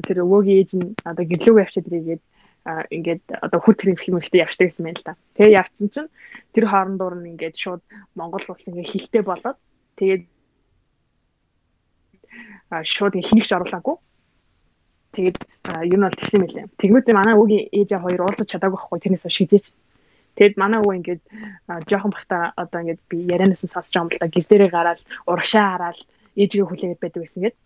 [0.02, 2.22] тэр өвөөгийн ээж нь одоо гэрлүүг явчихад ирээд
[2.90, 5.14] ингээд одоо хүр тэрийн хэмжээтэй явчихдаг гэсэн юм л та.
[5.38, 6.10] Тэгээ явцсан чинь
[6.54, 7.82] тэр хоорондоор нь ингээд шууд
[8.18, 9.58] Монгол улс ингээд хилтэй болоод
[9.98, 10.24] тэгээд
[12.82, 13.96] шууд хэнийг ч оруулаагүй.
[15.12, 15.38] Тэгээд
[15.90, 16.66] юу нь бол тэгсэн мэлээ.
[16.80, 19.66] Тэгмээд манай өвгийн ээжээ хоёр уулзах чадаагүй байхгүй тэрнээс шийдээч
[20.36, 21.22] Тэгэд манай өвөө ингээд
[21.90, 25.00] жоохон бахта одоо ингээд би ярианаас нь сонсож байгаа юм л да гэр дээрээ гараад
[25.30, 25.98] урагшаа хараад
[26.40, 27.56] ээжигээ хүлээгээд байдаг байсан гээд.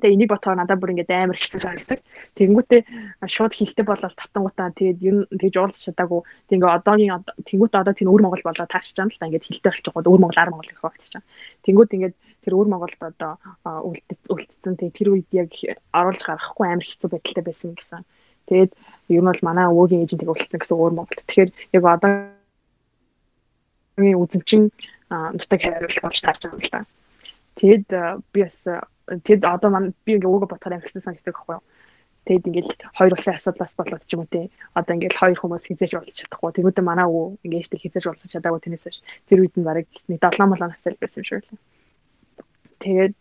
[0.00, 2.00] Тэгээ энийг ботоор надад бүр ингээд амар хэцүү санагддаг.
[2.40, 2.80] Тэнгүүтээ
[3.28, 6.20] шууд хилтэй болоод татангуудаа тэгээд юу тэгж уулзах чадаагүй.
[6.48, 9.92] Тэгээ одоогийн тэнгүүтээ одоо тэр өвөр Монгол болоод таарч юм л да ингээд хилтэй болчих
[9.92, 11.28] гоо өвөр Монгол ар Монгол гэх багтж байгаа.
[11.68, 13.32] Тэнгүүт ингээд тэр өвөр Монголд одоо
[14.32, 15.52] үлдсэн тэгээ тэр үед яг
[15.92, 18.02] оруулж гаргахгүй амар хэцүү байдалтай байсан гэсэн.
[18.46, 18.72] Тэгээд
[19.10, 21.20] ер нь бол манай өвөөгийн ээжийн тэг уулцсан гэсэн өөр Монгол.
[21.26, 22.30] Тэгэхээр яг одоогийн
[24.22, 24.62] үзэмчин
[25.10, 26.80] нутаг хариулт болж таарч байгаа юм да.
[27.58, 27.88] Тэгэд
[28.32, 28.58] би бас
[29.26, 31.64] тэгэд одоо маань би ингээ өвгөө ботхоор амжилтсан санагддаг байхгүй юу?
[32.26, 34.50] Тэгэд ингээл хоёр улсын асуудлаас болоод ч юм уу те.
[34.78, 36.50] Одоо ингээл хоёр хүмүүс хизээж уулзах чадахгүй.
[36.54, 38.98] Тэгвэл манай өвөө ингээ ихтэй хизээж уулзах чадаагүй тэрнээс биш.
[39.26, 41.58] Тэр үед нь барыг нэг 7 молоноос л байсан юм шиг байлаа
[42.80, 43.16] тэгээд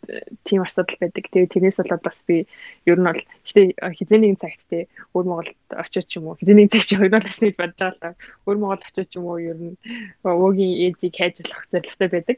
[0.48, 1.24] тийм асуудал байдаг.
[1.28, 2.48] Тэгээд тэрнээс болоод бас би
[2.88, 6.84] ер нь бол гэтээ хизээний цагт те өөр Монголд очиж ч юм уу хизээний цаг
[6.88, 9.76] чи хоёр бол очиж бодож байгаа л өөр Монгол очиж ч юм уу ер нь
[10.24, 12.38] өвөгийн ээжийг хайж болох зорилготой байдаг.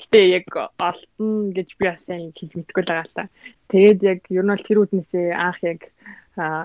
[0.00, 0.46] Гэтээ яг
[0.80, 3.24] олдно гэж би бас сайн хэлж мэдэхгүй л байгаа л та.
[3.68, 5.80] Тэгээд яг ер нь бол тэр үднээсээ анх яг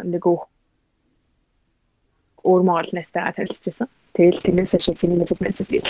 [0.08, 0.24] нэг
[2.48, 3.92] өөр Монголнаас таа танилцчихсан.
[4.16, 5.84] Тэгэл тэрнээс шиг миний мэдээг мэдээ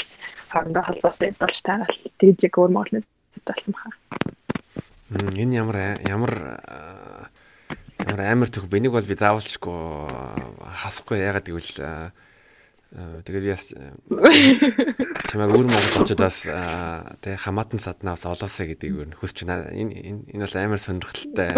[0.51, 3.07] хоорондоо холбоотой болж таагаад тэгж яг өөр Монголнаас
[3.45, 3.91] болсон баха.
[5.37, 6.33] Энэ ямар ямар
[7.99, 9.79] ямар амар төх бэнийг бол би заавалчгүй
[10.83, 12.11] хасахгүй ягаад гэвэл
[13.27, 13.75] тэгээд би
[15.27, 16.43] чамайг өөр монголчууд бас
[17.23, 19.67] тэг хамаатан саднаас олоосаа гэдгийг өөр хүсч байна.
[19.75, 21.51] Энэ энэ бол амар сонирхолтой.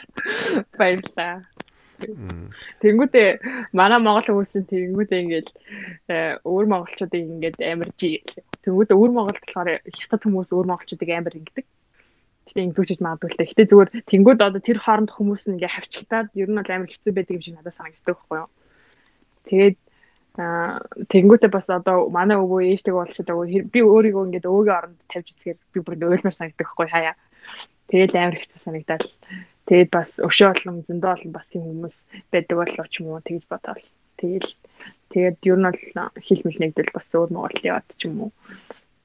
[0.78, 1.44] Баярлалаа.
[1.96, 3.28] Тэнгүүтээ
[3.72, 5.48] манай монгол хүмүүс чинь тэнгүүтээ ингээд
[6.44, 8.20] өөр монголчуудыг ингээд амар жи.
[8.64, 11.66] Тэнгүүтээ өөр монголд болохоор хятад хүмүүс өөр монголчуудыг амар ингэдэг.
[12.46, 13.50] Гэтэ ингэдэгч магадгүй л дээ.
[13.52, 17.12] Гэтэ зүгээр тэнгүүд одоо тэр хооронд хүмүүс нь ингээд хавчигтаад ер нь бол амар хэцүү
[17.16, 18.50] байдаг юм шиг надад санагддаг байхгүй юу.
[19.48, 19.76] Тэгээд
[20.36, 23.28] тэнгүүтээ бас одоо манай өвөө ээжтэйг уулзаад
[23.72, 27.14] би өөрийгөө ингээд өвөгийн оронд тавьж үзэхээр би бүр ойлмаар санагддаг байхгүй хаяа.
[27.88, 29.02] Тэгээд амар хэцүү санагдаад
[29.66, 31.96] Тэгээд бас өшөө болон зөндөө болон бас тийм хүмүүс
[32.30, 33.84] байдаг болов ч юм уу тэгж бодоол.
[34.16, 34.50] Тэгэл
[35.10, 35.82] тэгээд ер нь бол
[36.26, 38.30] хил мэл нэгдэл бас өөр Монголын яваад ч юм уу.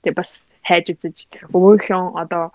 [0.05, 1.17] Тэгээд бас хайж үзэж
[1.57, 2.53] өвөөхөн одоо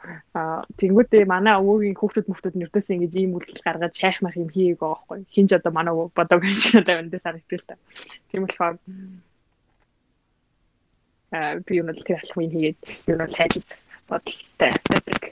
[0.78, 4.94] тэнгуүтээ манай өвөөгийн хүүхдүүд мөхтүүд нэрдээс ингэж ийм үйлдэл гаргаж шайх мах юм хийгээг байгаа
[4.94, 5.18] байхгүй.
[5.34, 7.74] Хинж одоо манай өвөө бодог шиг надад өндөө л та.
[8.30, 8.78] Тийм болохоор
[11.34, 12.78] а би юу нэг тэр алхмын хийгээд
[13.10, 15.22] юу нэг хайж үзэх бодолтой байдаг.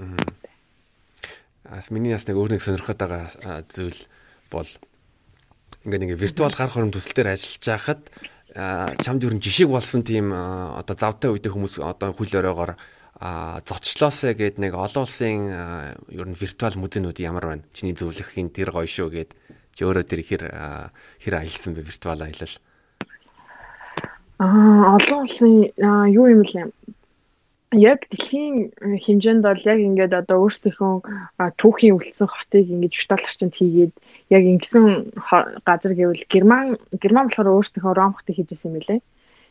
[0.00, 0.55] Ас
[1.90, 4.00] миний бас нэг өөр нэг сонирхоод байгаа зүйл
[4.50, 4.68] бол
[5.86, 8.02] ингээд нэг виртуал гар хором төсөл дээр ажиллаж байхад
[9.02, 12.72] чамд юу н жишг болсон тийм одоо завтай үедээ хүмүүс одоо хөл өрөөгоор
[13.16, 15.48] зочлоосаа гээд нэг олон улсын
[16.12, 17.64] ер нь виртуал музейнүүд ямар байна?
[17.72, 19.30] Чиний зөвлөхийн тэр гоё шүү гээд
[19.72, 20.42] чи өөрөө тэр хэр
[21.24, 22.54] хэр аялсан бэ виртуал аялал?
[24.36, 25.72] Аа олон улсын
[26.12, 26.68] юу юм лээ?
[27.76, 28.72] Яг дэлхийн
[29.04, 30.94] хэмжээнд бол яг ингээд одоо өөрсдийнхөө
[31.60, 33.94] түүхийн үлдсэн хотыг ингэж виртуал орчинд хийгээд
[34.32, 34.84] яг ингэсэн
[35.68, 39.00] газар гэвэл Герман Герман болохоор өөрсдийнхөө Ром хотыг хийжсэн юм лээ.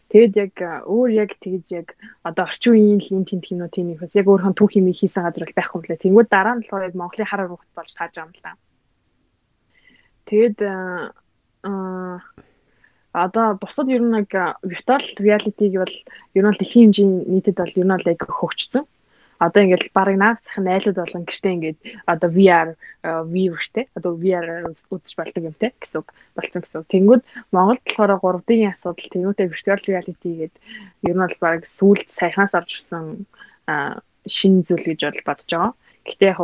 [0.09, 0.53] Тэгэд яг
[0.85, 1.87] өөр яг тэгж яг
[2.21, 5.45] одоо орчин үеийн лин тент хийнө тийм их бас яг өөрхөн түүхийн мийг хийсэн газар
[5.45, 6.03] бол байхгүй юм лээ.
[6.03, 8.55] Тэнгүүд дараа нь болохоор яг Монголын хараа руу болж тааж байгаа юм лаа.
[10.29, 12.21] Тэгэд аа
[13.15, 14.27] одоо бусад ер нь нэг
[14.67, 15.95] virtual reality-г бол
[16.35, 18.83] ер нь дэлхийн хэмжээний нийтэд бол ер нь яг хөгжсөн.
[19.39, 22.69] Одоо ингээл барыг наацх найлууд болон гэртээ ингээд одоо VR
[23.31, 26.91] view штэ одоо VR үзэж болдог юм те гэсэн үг болсон гэсэн үг.
[26.91, 30.55] Тэнгүүд Монголд болохоор 3D-ийн асуудал тэнгүүтээ virtual reality гээд
[31.07, 33.27] ер нь бол барыг сүүлд саяханаас орж ирсэн
[34.27, 35.73] шинэ зүйл гэж бол бодож байгаа.
[36.07, 36.39] Гэтэ яг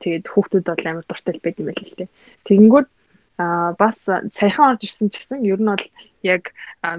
[0.00, 2.06] тэгээд хүүхдүүд бол амар дуртай байд юм байл л те.
[2.44, 2.86] Тэнгүүд
[3.36, 3.98] а бас
[4.38, 5.86] саяхан орж ирсэн ч гэсэн ер нь бол
[6.22, 6.54] яг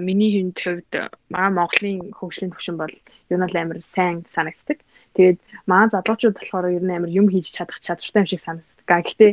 [0.06, 0.92] миний хүнд хувьд
[1.32, 2.92] маа Монголын хөгжлийн төвшин бол
[3.32, 4.78] ер нь бол амар сайн санагддаг.
[5.16, 8.84] Тэгээд маа залуучууд болохоор ер нь амар юм хийж чадах чадвартай юм шиг санагддаг.
[8.84, 9.32] Гэхдээ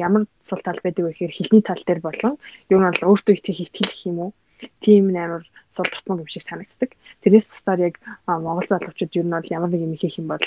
[0.00, 2.34] ямар сул тал байдаг вэ гэхээр хэлний тал дээр болон
[2.72, 4.32] ер нь бол өөртөө их хитгэх юм уу?
[4.80, 5.44] Тийм амар
[5.76, 6.96] сул тутмаг юм шиг санагддаг.
[7.20, 10.46] Тэрээс тусдаар яг Монгол залуучууд ер нь бол ямар нэг юм хийх юм бол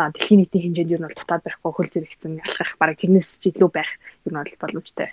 [0.00, 3.68] дэлхийн нийтийн хэмжээнд ер нь бол дутаад байхгүй хөл зэрэгцэн алхах бараг тэрнээс ч илүү
[3.68, 3.90] байх
[4.24, 5.12] ер нь бол боломжтой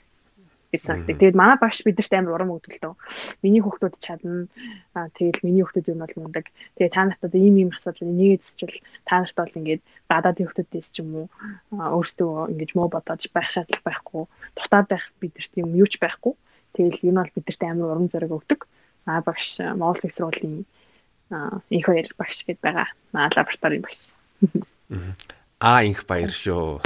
[0.72, 1.20] гэж санагдав.
[1.20, 2.94] Тэгээд манай багш бидэрт амар урам өгдөлтөө.
[3.44, 4.48] Миний хүүхдүүд чадна.
[4.96, 6.48] Аа тэгээд миний хүүхдүүд юм бол мундаг.
[6.80, 10.90] Тэгээд та нарт одоо ийм ийм асуудал нэгэд зэчвэл та нарт бол ингээд гадаадын хүүхдүүдээс
[10.92, 11.28] ч юм уу
[11.76, 14.24] өөрсдөө ингэж муу бодож байх шаардлага байхгүй.
[14.56, 16.34] Дутаад байх бидэрт юм юу ч байхгүй.
[16.72, 18.64] Тэгэл энэ бол бидэрт амар урам зориг өгдөг.
[19.06, 20.64] Аа багш Монгол их сургуулийн
[21.72, 22.88] инх хоёр багш гэдээ байгаа.
[23.12, 24.12] Маа лабораторийн багш.
[25.62, 26.82] А инх баяр шүү.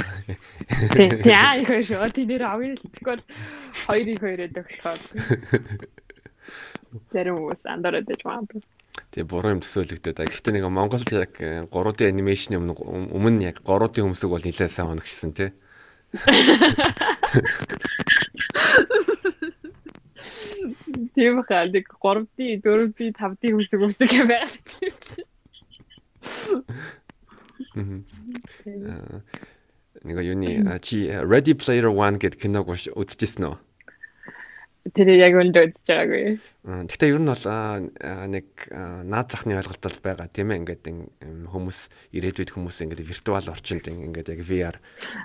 [0.92, 2.12] Тий, а инх баяр шүү.
[2.12, 3.24] Тий нэр авъя л тэгэхгүй
[3.88, 5.00] хоёр инх хоёр гэдэг болохоор.
[7.08, 8.60] Тэр үс андород гэж магадгүй.
[9.16, 10.28] Тэгээ буруу юм төсөөлөгдөд.
[10.28, 12.76] Гэхдээ нэг Монголд яг 3D анимашны өмнө
[13.16, 15.56] өмнө яг 3D хөмсөг бол нэлээд сайн оногчсон тий.
[21.16, 24.28] Тийм хаа нэг 3D 4D 5D хөмсөг өмсөг юм
[27.74, 29.22] байна.
[30.04, 33.56] Нэг юуны чи Ready Player One гэдэг киног үзчихсэн үү?
[34.94, 36.38] Тэр яг өндөө үзэж байгаагүй.
[36.62, 37.46] Гэхдээ ер нь бол
[38.30, 38.46] нэг
[39.02, 40.84] наад захны ойлголт бол байгаа тийм ээ ингээд
[41.50, 41.78] хүмүүс
[42.14, 44.76] ирээдүйд хүмүүс ингээд виртуал орчинд ингээд яг VR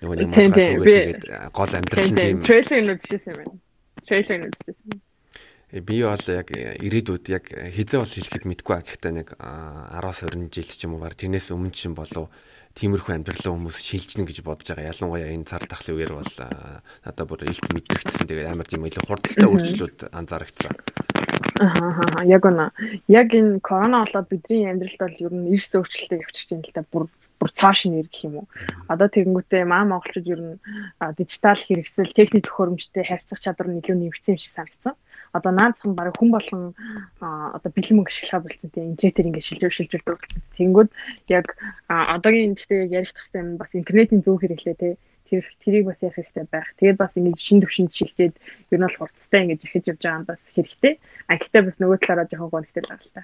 [0.02, 2.42] нөгөө нэг махаа зүгээр тэгээд гол амьдрал нь тийм.
[2.42, 3.54] Трейлер нь үзчихсэн юм байна.
[4.02, 4.98] Трейлер нь үзчихсэн.
[5.72, 10.84] Би бол яг ирээдүйд яг хэзээ бол хэлэхэд мэдгүй а гэхдээ нэг 10-20 жил ч
[10.84, 12.28] юм уу бар тэрнээс өмнө чинь болов
[12.76, 14.92] тиймэрхүү амьдралын хүмүүс шилжнэ гэж бодож байгаа.
[14.92, 18.28] Ялангуяа энэ цар тахлын үеэр бол надад бүр илт мэдрэгдсэн.
[18.28, 20.76] Тэгээд амар тийм илүү хурдтай өөрчлөлт анзаарэгдсэн.
[21.64, 22.68] Аа яг үнэ.
[23.08, 26.84] Яг энэ корона болоод бидний амьдралд бол ер нь эрс өөрчлөлтөд явчихж байна л да.
[26.84, 27.04] Бүр
[27.40, 28.48] бүр цааш нэр гэх юм уу.
[28.92, 30.56] Одоо тэгэнгүүтээ маа монголчууд ер нь
[31.16, 34.96] дижитал хэрэгсэл, техник төхөөрөмжтэй харьцах чадвар нь илүү нэмэгдсэн юм шиг санагдсан
[35.32, 36.64] одоо наадхан баг хүн болгон
[37.20, 40.42] одоо бэлэн мөнгө ашиглахаа болсон тийм интернетээр ингээд шилжүүр шилжүүр дурдсан.
[40.60, 40.90] Тэнгүүд
[41.32, 41.48] яг
[41.88, 44.94] одоогийн гэхдээ яг ярих тахтай юм бас интернетийн зөв хэрэглээ тий
[45.32, 46.68] тэр тэрийг бас ярих хэрэгтэй байх.
[46.76, 50.28] Тэгээд бас ингэж шин төвшөнд шилжээд ер нь бол хурцтай ингэж ихэж явж байгаа юм
[50.28, 50.94] бас хэрэгтэй.
[51.32, 53.24] А гэхдээ бас нөгөө талаараа жоохон гонхтой л байгаа л та.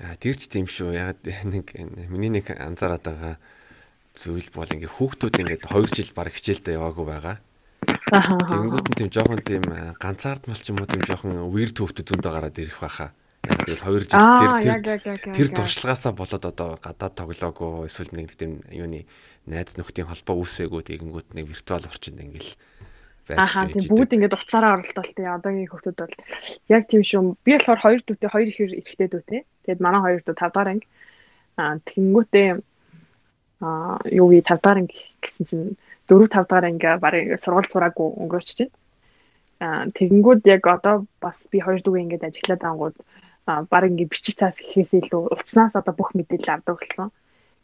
[0.00, 0.96] Яа тэр ч тийм шүү.
[0.96, 1.76] Яг нэг
[2.08, 3.36] миний нэг анзаараад байгаа
[4.16, 7.36] зүйл бол ингээ хүүхдүүд ингээд 2 жил баг хичээлдээ яваагүй байгаа.
[8.12, 9.64] Тэнгүүт нь тийм жоохон тийм
[9.96, 13.16] ганцаардмал ч юм уу тийм жоохон weird төвтө зөндөө гараад ирэх байхаа.
[13.48, 19.08] Яг л 2 жил тэр тэр туршлагаасаа болоод одоо гадаад тоглоагүй эсвэл нэг тийм юуны
[19.48, 22.52] найз нөхдийн холбоо үүсээгүй тэгэнгүүт нэг виртуал орчинд ингээл
[23.32, 26.14] Ахаа тийм бүгд ингээд уцаараа оролдоол тий одоогийн хүмүүс бол
[26.74, 27.38] яг тийм шүү.
[27.46, 29.40] Би болохоор хоёр дүүтэй хоёр их эрэхтэй дүүтэй.
[29.62, 30.86] Тэгэд манай хоёр дүү 5 дахь анги.
[31.54, 32.50] Аа тэнгүүтээ
[33.62, 35.78] аа юу ви 5 дахь анги гэсэн чинь
[36.12, 38.72] 4 5 дахь ингээ барыг ингээ сургууль сураагүй өнгөрөөч чинь.
[39.64, 42.96] Аа тэгэнгүүт яг одоо бас би хоёр дүүгээ ингээд ажиглаад ангууд
[43.72, 47.08] баг ингээ бичих цаас гэхээс илүү уцснаас одоо бүх мэдээлэл авдаг болсон.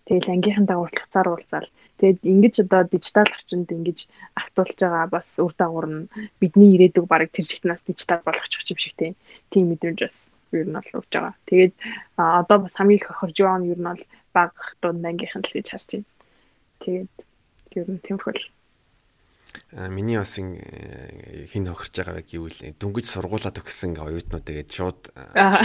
[0.09, 1.69] Тэгэл ангийнхан дагуулцаар уулзаал.
[2.01, 3.99] Тэгэд ингэж одоо дижитал орчинд ингэж
[4.41, 6.09] автуулж байгаа бас үр дагавар нь
[6.41, 8.95] бидний ирээдүг баг тэр чигтнаас дижитал болгочих юм шиг
[9.53, 10.17] тийм мэдрэмж бас
[10.57, 11.35] ер нь бол өгж байгаа.
[11.45, 11.75] Тэгээд
[12.17, 15.67] одоо бас хамгийн их хохирж байгаа нь ер нь бол баг дунд ангийнхан л гэж
[15.69, 16.09] харж байна.
[16.83, 17.13] Тэгээд
[17.77, 18.45] ер нь тэмхэл.
[19.73, 25.01] А миний бас хин хохирч байгаа гэвэл дөнгөж сургуулаа төгссөн оюутнууд тэгээд шууд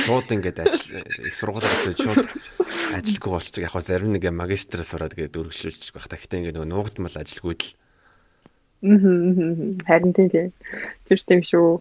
[0.08, 2.28] шууд ингээд ажил их сургуулаа төгсөөд шууд
[2.96, 3.64] ажилгүй болчих.
[3.64, 6.08] Яг хаа зарим нэг магистраа сураад тэгээд өргөжлүүлчих байх.
[6.08, 7.72] Гэхдээ ингээд нөгөө нуугдмал ажилгүйд л.
[8.84, 10.52] Харин тийм.
[11.08, 11.80] Тэр тийм шүү.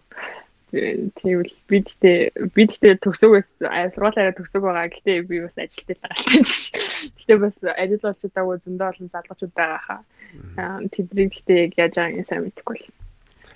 [0.73, 3.49] Тийм л би гэхдээ би гэхдээ төгсөөгөөс
[3.93, 4.89] сургуулаараа төгсөг байгаа.
[4.89, 6.73] Гэхдээ би бас байгаа юм шиг.
[7.13, 10.01] Гэхдээ бас ажил болчихдаггүй зөндөө олон залуучууд байгаа хаа.
[10.89, 12.89] Тэдний гэхдээ яаж байгааг сайн мэдэхгүй л.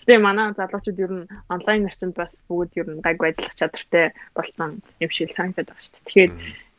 [0.06, 4.06] Гэтэ манай залуучууд ер нь онлайн нарчинд бас бүгд ер нь гайгүй ажиллах чадвартай
[4.38, 4.70] болсон
[5.02, 6.06] юм шиг санагдаад байна шүү дээ.
[6.06, 6.32] Тэгэхээр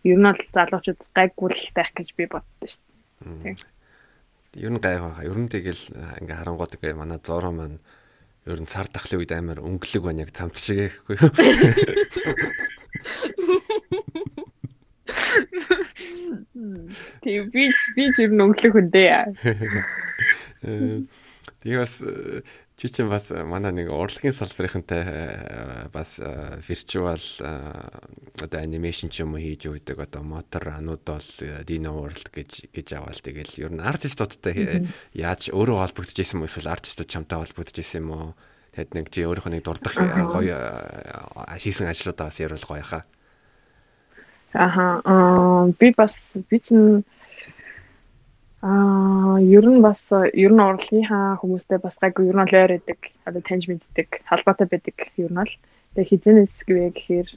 [0.07, 2.87] ер нь бол залуучууд гайгүй л байх гэж би боддоо шүү
[3.43, 3.59] дээ.
[4.55, 5.19] Ер нь гайхаа.
[5.27, 5.83] Ер нь тэгэл
[6.23, 7.83] ингээ харангууд ингээ манай зороо маань
[8.49, 11.17] ер нь цар тахлын үед амар өнгөлөг байна яг тамт шиг юу.
[17.23, 19.37] Тийм би би ч ер нь өнгөлөг хүндээ.
[21.63, 21.95] Тэгээ бас
[22.79, 26.23] Чи чинь бас э, манай нэг урлагийн салбарынхантай э, бас
[26.63, 27.51] виртуал э,
[28.39, 31.29] одоо анимашн ч юм уу хийж өгдөг одоо мотор анууд бол
[31.67, 36.71] Dino World гэж гэж аваад тэгэл ер нь артистуудтай яаж өөрөө холбогдож исэн юм эсвэл
[36.71, 38.31] артистууд чамтай холбогдож исэн юм уу?
[38.79, 40.59] Тэгэд нэг чи өөрийнхөө нэг дурдах гоё
[41.59, 43.03] хийсэн ажлуудаа бас яриулах гоё хаа.
[44.55, 45.03] Аха
[45.83, 46.15] би бас
[46.47, 47.03] би чинь
[48.61, 53.01] Аа, ер нь бас ер нь урлагийнхаа хүмүүстэй бас гайгүй ер нь л ойр байдаг.
[53.23, 55.55] Одоо таньж мэддэг, холбоотой байдаг ер нь л.
[55.95, 57.29] Тэгээ хизэнээс гэвэ гэхээр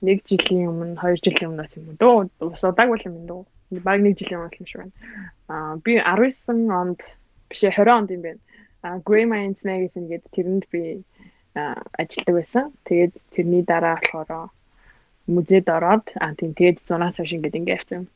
[0.00, 2.32] нэг жилийн өмнө, хоёр жилийн өмнөөс юм дөө.
[2.40, 3.42] Бас удаагүй юм дөө.
[3.84, 4.96] Баг нэг жилийн өмнөөс юм шиг байна.
[5.52, 7.00] Аа, би 19 онд
[7.52, 8.40] биш 20 онд юм байна.
[8.80, 11.04] Аа, Grey Minds magazine гэдэг тэрэнд би
[11.54, 12.72] ажилладаг байсан.
[12.88, 14.48] Тэгээд тэрний дараа болохоор
[15.28, 18.08] музейд ороод аа тийм тэгээд зунаас хойш ингээд ингээд явцсан.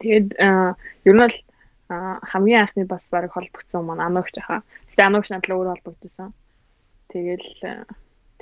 [0.00, 1.36] Тэгээд ер нь бол
[1.88, 4.60] хамгийн анхны бас баг холбогдсон маань ануугч хаа.
[4.90, 6.34] Гэтэ ануугч надлаа өөр холбогдсон.
[7.12, 7.46] Тэгэл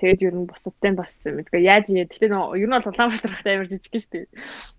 [0.01, 2.09] тэгээд ер нь бусадтай бас мэдгүй яаж яа.
[2.09, 4.27] Гэтэ ер нь бол Улаанбаатар хат амар жижиг шүү дээ.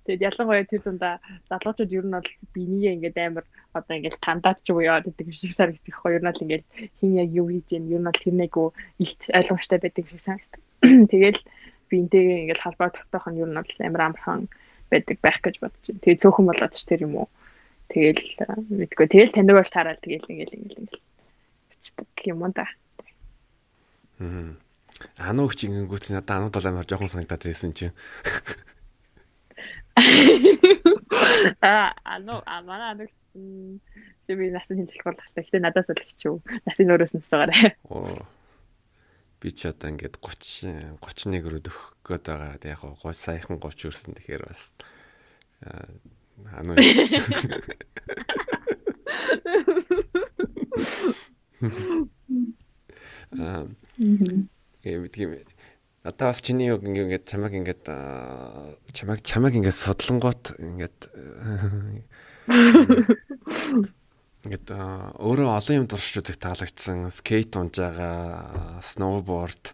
[0.10, 1.16] Тэгээд ялангуяа тэр дундаа
[1.50, 3.46] залуучууд ер нь бол бинийгээ ингээд амар
[3.78, 6.12] одоо ингээд тандаад ч яваад гэдэг шиг санагдах хоо.
[6.18, 6.66] Ер нь л ингээд
[6.98, 8.54] хин яг юу хийж гэн ер нь бол тэр нэг
[9.00, 10.62] илт ойлгомжтой байдаг шиг санагдав.
[11.14, 11.40] Тэгэл
[11.90, 14.50] би энтэйгээ ингээд халбаа тогтоох нь ер нь бол амар амархан
[14.90, 16.04] байдаг байх гэж бодож байна.
[16.04, 17.28] Тэгээ цөөхөн болоод ч тэр юм уу.
[17.90, 18.22] Тэгэл
[18.70, 19.08] мэдгүй.
[19.10, 21.04] Тэгэл таныг бол таараад тэгэл ингээл ингээл ингээл
[21.70, 22.66] бичдэг юм да.
[24.20, 24.56] Аа.
[25.20, 27.94] Анууч ингэнгүүт надад анууд бол амар жоохон санагдаад байсан чинь.
[31.64, 33.80] Аа, ануу амаа анууч чинь
[34.28, 35.44] би насны хинжлэх бол тахтай.
[35.44, 36.36] Гэтэ надаас л хичүү.
[36.68, 37.76] Насны нөрөөс насаагаар.
[37.92, 38.26] Оо
[39.40, 42.60] би ч одоо ингээд 30 31 рүү дөхөх гээд байгаа.
[42.64, 44.72] Яг гоо саяхан 30 өрсөн тэгэхээр бас
[46.46, 46.78] ханаа
[53.36, 53.68] Аа
[54.84, 55.08] юм.
[55.10, 55.46] Тийм
[56.06, 57.90] одоо бас чиний яг ингээд чамаг ингээд
[58.94, 61.10] чамаг чамаг ингээд судлангууд ингээд
[64.46, 64.70] ингээд
[65.18, 69.74] өөрөө олон юм туршиж таалагдсан скейт унж байгаа сноуборд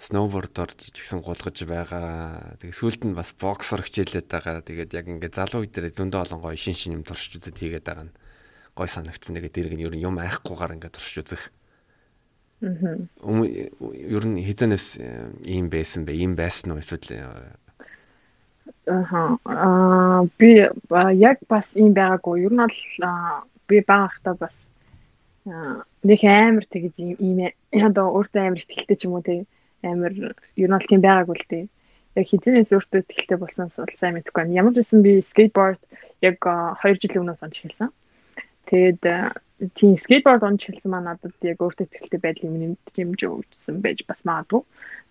[0.00, 2.56] сноубордоор ч гэсэн гулгаж байгаа.
[2.56, 4.64] Тэгээ сүүлд нь бас боксер хичээлээд байгаа.
[4.64, 7.84] Тэгээд яг ингээд залуу үед дээр зөндөө олон гоё шин шин юм туршиж үзээд хийгээд
[7.84, 8.16] байгаа нь
[8.72, 9.36] гой санагдсан.
[9.36, 11.52] Тэгээд дэрэг нь ер нь юм айхгүйгээр ингээд туршиж үзэх.
[12.64, 12.96] Аа.
[14.16, 14.96] Ер нь хизэнээс
[15.44, 16.16] ийм байсан бэ?
[16.16, 17.20] Ийм байсан уу эсвэл
[18.88, 19.36] Аха.
[19.44, 20.64] Аа би
[21.12, 22.48] яг бас ийм байгаагүй.
[22.48, 22.80] Ер нь бол
[23.70, 24.56] би багахта бас
[25.46, 27.38] нэг амар тэгж ийм
[27.72, 29.46] одоо өөртөө амар ихтэй ч юм уу тэг
[29.82, 31.64] амар бол тийм байгаагүй л дээ.
[32.18, 34.58] Яг хизэнээс өөртөө ихтэй болсноос бол сайн мэдэхгүй байна.
[34.60, 35.80] Ямар ч байсан би скейтборд
[36.20, 37.88] яг 2 жилийн өмнөөс онч хэлсэн.
[38.68, 39.02] Тэгээд
[39.78, 42.50] тийм скейтборд онч хэлсэн маань надад яг өөртөө ихтэй байдлыг
[42.96, 44.62] нэмж өгсөн байж бас магадгүй.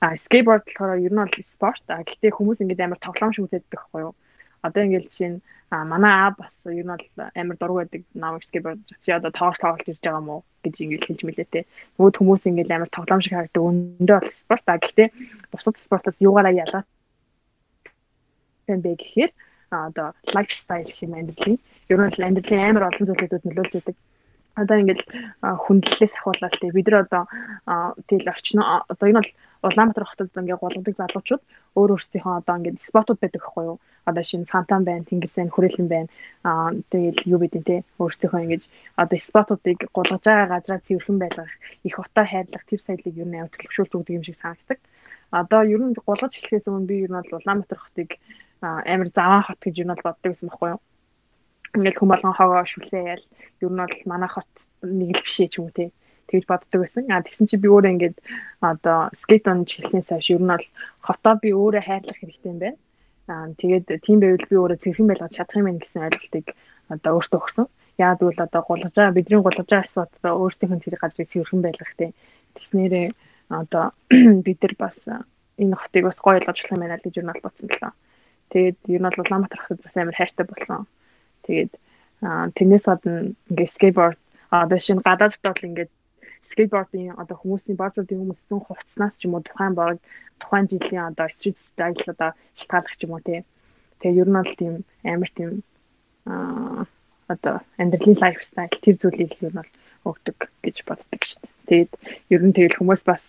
[0.04, 1.84] А скейтборд болохоор ер нь бол спорт.
[1.90, 4.14] А гэхдээ хүмүүс ингээд амар тоглоом шиг үздэг байхгүй юу?
[4.66, 5.38] Одоо ингээд чинь
[5.72, 9.90] манай аа бас ер нь бол амар дург байдаг намайг скейборд чи одоо тоглолт тоглолт
[9.90, 11.62] ирж байгаа мó гэж ингэж хэлж мэлээ те.
[11.98, 13.64] Нөгөөд хүмүүс ингэж амар тоглоом шиг харагддаг.
[13.70, 15.08] Өндөө бол спорт а гэхдээ
[15.52, 16.88] бусад спортоос юугаараа ялгаад
[18.68, 19.32] тэн бэ гэхээр
[19.72, 21.58] одоо лайфстайл шиг амьдралын.
[21.90, 23.98] Ер нь амьдралын амар олон зүйлүүд нөлөөлж байдаг
[24.62, 25.02] одоо ингээд
[25.64, 27.24] хүндлэлээс ахуулаад тий бид нар одоо
[28.08, 31.44] тэгэл орчин одоо энэ бол Улаанбаатар хотод ингээд голгодог залуучууд
[31.76, 33.78] өөр өөрсдийнхөө одоо ингээд спотууд байдаг хгүй юу?
[34.08, 36.10] Одоо шинэ фантан байна тэнгис байна хүрээлэн байна.
[36.48, 37.76] Аа тэгэл юу гэдэг те?
[38.00, 38.64] Өөрсдийнхөө ингээд
[38.96, 41.52] одоо спотуудыг голгож байгаа газраа цэвэрхэн байлгах
[41.84, 44.80] их утаа хайрлах тэр соёлыг ер нь амар төлөвшүүлж өгдөг юм шиг санагддаг.
[45.36, 48.10] Одоо ер нь голгож эхлэхээс өмнө би ер нь бол Улаанбаатар хотыг
[48.64, 50.82] амар заваа хот гэж ер нь бол боддог гэсэн байхгүй юу?
[51.76, 53.24] Ингээл хүм болгон хогоо шүлээ ял
[53.60, 54.52] ер нь бол манай хот
[54.88, 55.92] нэг л бишээ ч юм уу те
[56.30, 57.04] тэгж боддог байсан.
[57.10, 58.18] А тэгсэн чи би өөрөө ингээд
[58.62, 60.66] одоо скейт онж эхлснээс хойш ер нь бол
[61.02, 62.78] хотоо би өөрөө хайрлах хэрэгтэй юм байна.
[63.34, 66.46] Аа тэгээд тийм байвал би өөрөө цэрхэн байлгаж чадах юм байна гэсэн ойлголтыг
[66.94, 67.66] одоо өөртөө өгсөн.
[68.00, 71.62] Яагад бол одоо гулгаж байгаа бидний гулгаж байгаа спот одоо өөрсдийнх нь тэр газрыг цэвэрхэн
[71.66, 72.14] байлгах те.
[72.56, 73.08] Тэгснээрээ
[73.50, 73.86] одоо
[74.46, 74.98] бид нар бас
[75.60, 77.94] энэ хотыг бас гоё ойлгож болох юм байна л гэж юу нь бодсон л доо.
[78.50, 80.88] Тэгээд ер нь бол Улаанбаатар хотод бас амар хайртай болсон.
[81.46, 81.72] Тэгээд
[82.58, 84.20] тэрнээс гадна ингээ скейтборд
[84.50, 85.92] одоо шинэ гадаадд бол ингээд
[86.52, 89.98] скейтбордын одоо хүмүүсийн баазуудын хүмүүсийн хувцснаас ч юм уу тухайн баг
[90.42, 93.42] тухайн жилийн одоо стрит стайл одоо шалтгааллах ч юм уу тий.
[94.00, 94.74] Тэгээ ер нь бол тийм
[95.06, 95.52] амар тийм
[96.26, 96.86] аа
[97.30, 99.72] одоо амьдралын лайфстайл тэр зүйлийг ер нь бол
[100.10, 101.54] өгдөг гэж боддог шүү дээ.
[101.70, 101.92] Тэгээд
[102.34, 103.24] ер нь тэгэл хүмүүс бас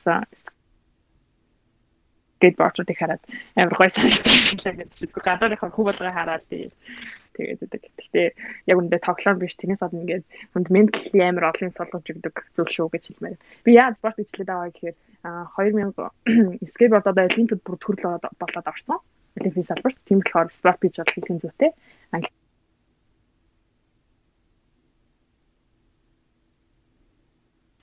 [2.41, 3.23] скейтбордуудыг хараад
[3.61, 4.85] амар гой санагддаг гэж байна.
[5.29, 6.45] Гадаадынхаа хүү болгоо хараад
[7.41, 7.83] тэгээд байдаг.
[7.97, 8.29] Гэхдээ
[8.69, 13.05] яг үндэ тоглоом биш тэрнээс гадна ингээд фундаментал амар олон сулгаж өгдөг зүйл шүү гэж
[13.09, 13.41] хэлмээр.
[13.65, 14.97] Би яа спорт хичээлээд байгаа гэхээр
[15.57, 15.97] 2000
[16.77, 19.01] скейтборд одоо олимпиад бүр төрлөө болоод орсон.
[19.41, 21.73] Олимпийн салбарт тийм болохоор спорт гэж бол хэлхэн зүйтэй.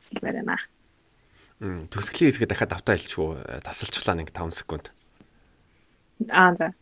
[0.07, 0.57] хэлмээр байна.
[1.59, 3.41] Төсгөлийн хэсгээ дахиад давтаа хэлчихв.
[3.65, 4.93] Тасалчлаа нэг 5 секунд.
[6.29, 6.73] Аа за.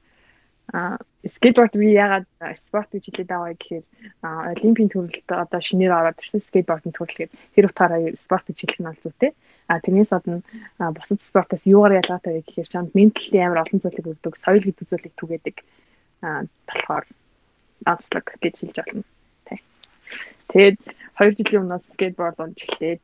[0.73, 2.26] А скейтборд би ягаад
[2.61, 3.86] спорт гэж хэлээд байгаа гэхээр
[4.21, 8.89] олимпийн төрөлд одоо шинээр ороод ирсэн скейтбордын төрөл гэдэг тэр утгаараа спорт гэж хэлэх нь
[8.89, 9.32] бол зүйтэй.
[9.65, 10.45] А тэрнээс гадна
[10.93, 15.15] бусад спортоос юугаар ялгаатай вэ гэхээр чамд ментали амар олон зүйлийг өгдөг, соёл гэдэг зүйлийг
[15.17, 15.55] түгээдэг.
[16.69, 17.05] Болохоор
[17.89, 19.03] азлаг гэж хэлж болно.
[19.49, 19.65] Тэ.
[20.53, 20.78] Тэгээд
[21.17, 23.01] 2 жилийн өмнөөс скейтборд онж эхлээд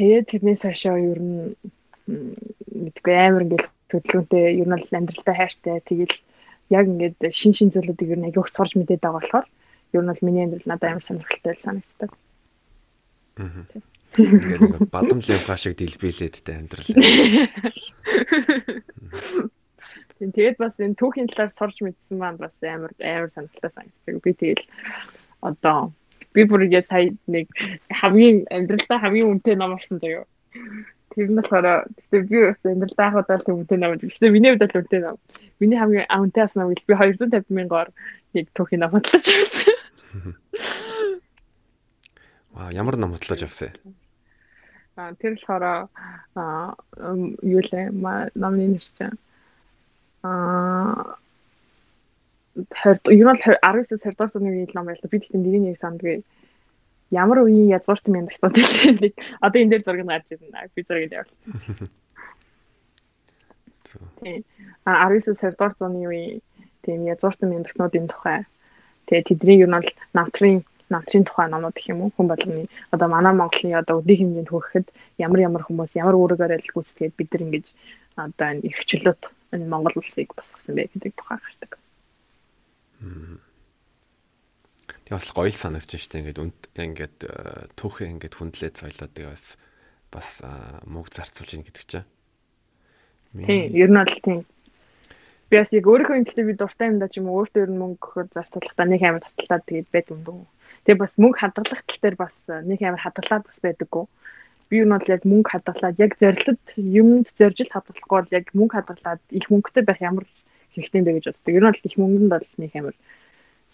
[0.00, 1.52] Тэгээд тэрнээс хашаа ер нь
[2.08, 6.14] мэдгүй амар ингээл хөдөлгөөнтэй ер нь амьдралтай хайртай тэгэл
[6.70, 9.46] яг ингээд шин шин зүйлүүдийг ер нь агиух сурж мэдээд байгаа болохоор
[9.92, 12.10] ер нь бол миний амьдрал надад амар сонирхолтой санагддаг.
[13.36, 13.66] Аа.
[14.14, 16.88] Тэгээд бадам левха шиг дэлбэлээдтэй амьдрал.
[20.18, 24.14] Тэгээд бас энэ түүхийн талаар сурж мэдсэн маань бас амар амар сонирхолтой санагддаг.
[24.22, 24.64] Би тэгэл
[25.42, 25.92] одоо
[26.34, 27.50] би бүр яг сая нэг
[27.90, 30.26] хамгийн амьдралдаа хамгийн үнэтэй ном авсан заяа.
[31.10, 33.98] Тэр нь болохоор гэхдээ би бас амьдралдаа хадаад тийм үнэтэй ном.
[33.98, 35.18] Гэхдээ миний хувьд л үнэтэй ном.
[35.58, 37.90] Миний хамгийн үнэтэй асан ном би 250 мянгаар
[38.34, 39.74] нэг түүхийн ном бодлож авсан.
[42.54, 43.74] Ваа ямар ном бодлож авсан?
[44.94, 45.90] Аа тэр болохоор
[46.38, 46.74] аа
[47.42, 47.90] юу лээ
[48.34, 49.18] номны нэр чинь
[50.22, 51.18] аа
[52.54, 55.78] 20 ер нь 19-с 20 дугаар зууны үеийн ном байл та би тэгтээ нэг нэг
[55.78, 56.22] сандгүй
[57.10, 58.56] ямар үеийн язгуурт юм дагтууд
[59.02, 61.90] нэг одоо энэ дээр нь гарч ирнэ би зургийг явуул.
[64.22, 64.44] Тийм.
[64.84, 66.40] А 19-с 20 дугаар зууны үеийн
[66.82, 68.46] тийм язгуурт юм дагтнуудын тухай
[69.06, 73.34] тэгээ тэднийг нь бол намтрын намтрын тухай номууд гэх юм уу хүн болгоны одоо манай
[73.34, 74.86] Монголын одоо өдний хэмжээнд хүрэхэд
[75.18, 77.66] ямар ямар хүмүүс ямар үүргээр адил гүйцэтгээд бид нар ингэж
[78.18, 79.22] одоо энэ эрхчлөлт
[79.54, 81.70] энэ Монгол улсыг босгосон бэ гэдэг тухай гардаг.
[85.10, 89.58] Тэгээ бас гоё санагдаж штэ ингээд үнд ингээд э, түүхээ ингээд хүндлээд соёлоод тэгээ бас
[90.14, 90.30] бас
[90.86, 92.06] мөг зарцуулж ийн гэдэг чинь.
[93.34, 94.46] Тийм, ер нь бол тийм.
[95.50, 97.80] Би бас яг өөрийнхөө ингэхдээ би дуртай юм да ч юм уу өөртөө ер нь
[97.82, 100.46] мөнгө өгөхөөр зарцуулахдаа нэг амар таталтаад тэгээд байд юм дөө.
[100.86, 104.06] Тэгээ бас мөнгө хадгалах тал дээр бас э, нэг амар хадгалаад бас байдаггүй.
[104.70, 108.74] Би ер нь бол яг мөнгө хадгалаад яг зорилт юмд зоржил хадгалахгүй бол яг мөнгө
[108.78, 110.22] хадгалаад их мөнгөтэй байх ямар
[110.70, 111.50] хэрэгтэй бэ гэж боддог.
[111.50, 112.94] Ер нь бол их мөнгөнд бол нэг амар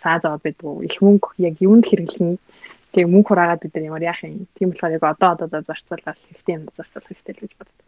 [0.02, 0.86] саа зовоод байдгүй.
[0.86, 2.38] Их мөнгө яг юунд хэрэглэн
[2.92, 4.46] тэгээ мөнгө хураагаад бид нар ямар яах юм.
[4.56, 7.86] Тийм болохоор яг одоо одоо зарцуулах хэрэгтэй юм зарцуулах хэрэгтэй л гэж боддог.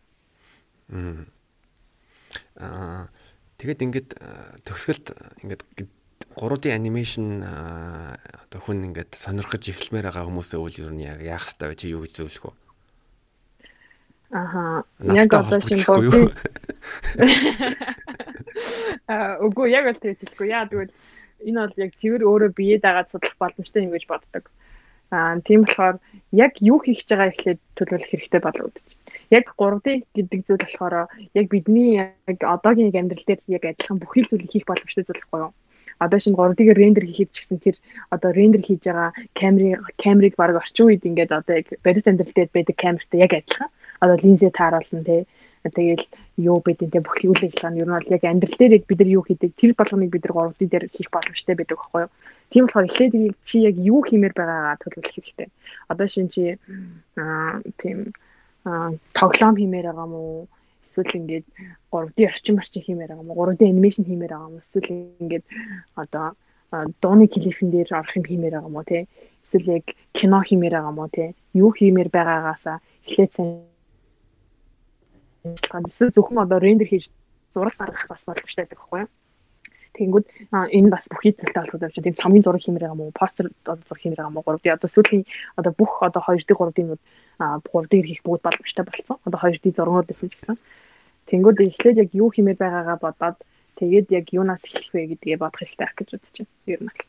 [2.59, 3.09] Аа
[3.59, 4.11] тэгээд ингээд
[4.64, 5.06] төгсгөлд
[5.44, 5.62] ингээд
[6.38, 11.68] 3D анимашн одоо хүн ингээд сонирхож эхлэмээр байгаа хүмүүсээ үл ер нь яг яах хэрэгтэй
[11.68, 11.78] вэ?
[11.78, 12.54] Чи юу гэж зөвлөх вэ?
[14.30, 14.84] Аха.
[15.00, 16.04] Яг одоо шинэ бод.
[19.09, 20.52] Аа үгүй яг л тэгж хэлэхгүй.
[20.52, 20.92] Яа тэгвэл
[21.47, 24.45] энэ бол яг цэвэр өөрөө биеэ дагаад судлах боломжтой юм гэж боддог.
[25.11, 25.97] Аа тийм болохоор
[26.32, 28.86] яг юу хийх гэж байгаа ихлээр төлөвлөх хэрэгтэй болов гэж.
[29.36, 29.86] Яг 3D
[30.16, 30.95] гэдэг зүйл болохоор
[31.39, 35.53] яг бидний яг одоогийн амьдрал дээр яг адилхан бүхий зүйлийг хийх боломжтой зүйл байхгүй юу?
[35.99, 37.76] одоо шинэ 3D-гээр рендер хийхэд ч гэсэн тэр
[38.14, 42.51] одоо рендер хийж байгаа камерыг камерыг баг орчин үед ингээд одоо яг баримт амьдрал дээр
[42.55, 45.22] байдаг камертай яг адилхан одоо линзээ тааруулна тий.
[45.64, 46.04] Тэгэл
[46.36, 49.11] юу байдیں۔ те бүх үйл ажиллагаа нь ер нь бол яг амьдрал дээр бид нар
[49.16, 52.12] юу хийдэг тэр болгоныг бид нар 3D дээр хийх боломжтой байдаг байхгүй юу?
[52.50, 55.48] Тийм болохоор эхлээд чи яг юу хиймээр байгаагаа төлөвлөх хэрэгтэй.
[55.92, 56.56] Одоо шин чи
[57.18, 58.14] аа тийм
[59.18, 60.46] тоглоом хиймээр байгаа мó
[60.84, 61.46] эсвэл ингээд
[61.92, 64.90] 3D орчин орчин хиймээр байгаа мó 3D анимашн хиймээр байгаа мó эсвэл
[65.22, 65.44] ингээд
[66.02, 66.26] одоо
[67.00, 69.06] дууны клипэн дээр орох юм хиймээр байгаа мó те
[69.44, 73.50] эсвэл яг кино хиймээр байгаа мó те юу хиймээр байгаагаасаа эхлээд сайн
[75.57, 77.05] ажиллагаа эсвэл зөвхөн одоо рендер хийж
[77.55, 79.11] зураг гаргах бас боломжтой байдаг байхгүй юу.
[79.99, 83.99] Тэнгүүд энэ бас бүх хийцэлтэй холбоотой авч тийм цомгийн зураг хиймээр байгаа мó постэр зураг
[83.99, 85.24] хиймээр байгаа мó 3 D одоо сүүлийн
[85.59, 87.01] одоо бүх одоо 2 D 3 D-нүүд
[87.38, 89.16] 3 D хийх бүгд боломжтой болсон.
[89.26, 90.57] Одоо 2 D зургууд гэсэн ч гэсэн.
[91.28, 93.38] Тэнгүүд эхлээд яг юу хиймээр байгаагаа бодоод
[93.80, 96.53] тэгээд яг юунаас эхлэх вэ гэдгээ бодох хэрэгтэй гэж бодож байна.
[96.72, 97.03] Ер нь бол.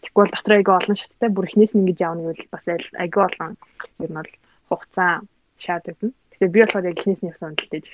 [0.00, 2.64] Тэгэхгүй бол дотор айгүй олон шаттай бүр эхнээс нь ингэж явна гэвэл бас
[3.04, 3.52] айгүй олон
[4.00, 4.32] ер нь бол
[4.68, 5.12] хугацаа
[5.60, 5.98] шаарддаг.
[6.40, 7.86] Тэгээ би болохоор яг эхнээс нь явсан үнэлтэй гэж.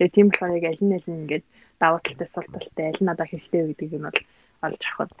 [0.00, 1.44] Тэгээ тийм болохоор яг аль нь аль нь ингээд
[1.76, 4.20] даваа талтай сул талтай аль нь надад хэрэгтэй вэ гэдэг нь бол
[4.64, 5.18] олж авахд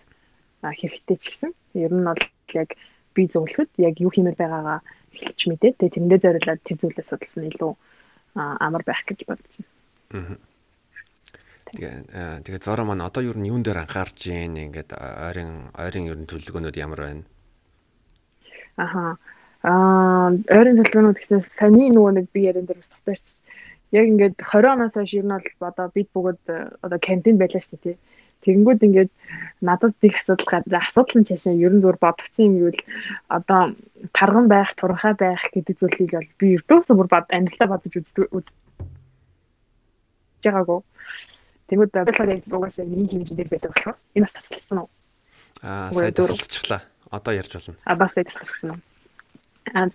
[0.64, 1.52] хэрэгтэй ч гэсэн.
[1.76, 2.22] Ер нь бол
[2.56, 2.70] яг
[3.12, 4.80] би зөвлөхөд яг юу хиймээр байгаагаа
[5.12, 5.76] эхэлж мэдээ.
[5.76, 7.72] Тэгээ тэрэндээ зориулаад тэр зүйлээ судалсан илүү
[8.34, 10.40] амар байх гэж бодож байна.
[11.68, 11.92] Тэгээ
[12.48, 16.26] тэгээ зороо маань одоо юу н юун дээр анхаарч ийн ингээд ойрын ойрын ер нь
[16.26, 17.24] төлөвлөгөөнүүд ямар байна?
[18.80, 19.20] Аха.
[19.60, 23.24] Аа ойрын төлөвлөгөөнүүд гэсэн саяны нөгөө нэг би ярен дээр татаарч
[23.92, 26.40] яг ингээд 20 оноос хойш ер нь бол одоо бид бүгд
[26.80, 27.96] одоо кантин байлаа шүү дээ тий.
[28.40, 29.10] Тэгэнгүүт ингээд
[29.60, 32.82] надад их асуудал гадаа асуудал нь цаашаа ер нь зур бодгцсон юм гэвэл
[33.28, 33.76] одоо
[34.16, 38.56] тарган байх, турхаа байх гэдэг зүйлийг бол би ердөөсөө бүр бод амьдралаа бодож үздэг үзэж
[40.40, 40.80] байгаагүй.
[41.68, 44.88] Тэнгүүд болохоор яг угаасаа нэг хэмжээ дээр байдаг болохоор энэ бас тасалсан уу?
[45.60, 46.80] Аа, сайн тасалчихлаа.
[47.12, 47.76] Одоо ярьж болно.
[47.84, 48.80] А бас сайн тасалсан.
[49.74, 49.88] Аа,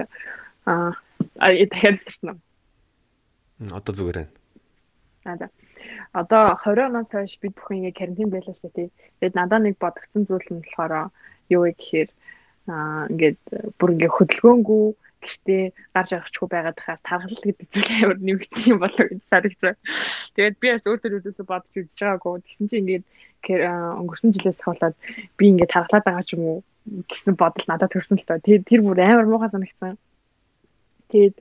[0.65, 0.91] аа,
[1.39, 3.75] а дахиад тасалсан уу?
[3.77, 4.33] Одоо зүгээр байна.
[5.25, 5.47] Аа, за.
[6.13, 8.89] Одоо 20 оноос хойш бид бүхэн ингээ карантин байлаа шүү дээ.
[9.19, 11.11] Тэгээд надад нэг бодогдсон зүйл нь болохоор
[11.51, 12.09] юу вэ гэхээр
[12.71, 13.39] аа ингээд
[13.77, 14.83] бүр ингээ хөдөлгөөнгүй
[15.25, 15.63] гэртээ
[15.95, 19.75] гарч авчихгүй байгаад хаа тархал гэдэг зүйл амар нэмэгдсэн юм болоо гэж санагдсан.
[20.37, 22.41] Тэгээд би бас өөртөө өөрөөсөө бодож үзэж байгаагүй.
[22.45, 23.05] Тэгсэн чинь ингээд
[24.01, 24.95] өнгөрсөн жилээс хавуулаад
[25.37, 28.39] би ингээд тархалаад байгаа ч юм уу гэсэн бодол надад төрсөн л тоо.
[28.39, 29.97] Тэгээд тэр бүр амар муухай санагдсан.
[31.09, 31.35] Тэгээд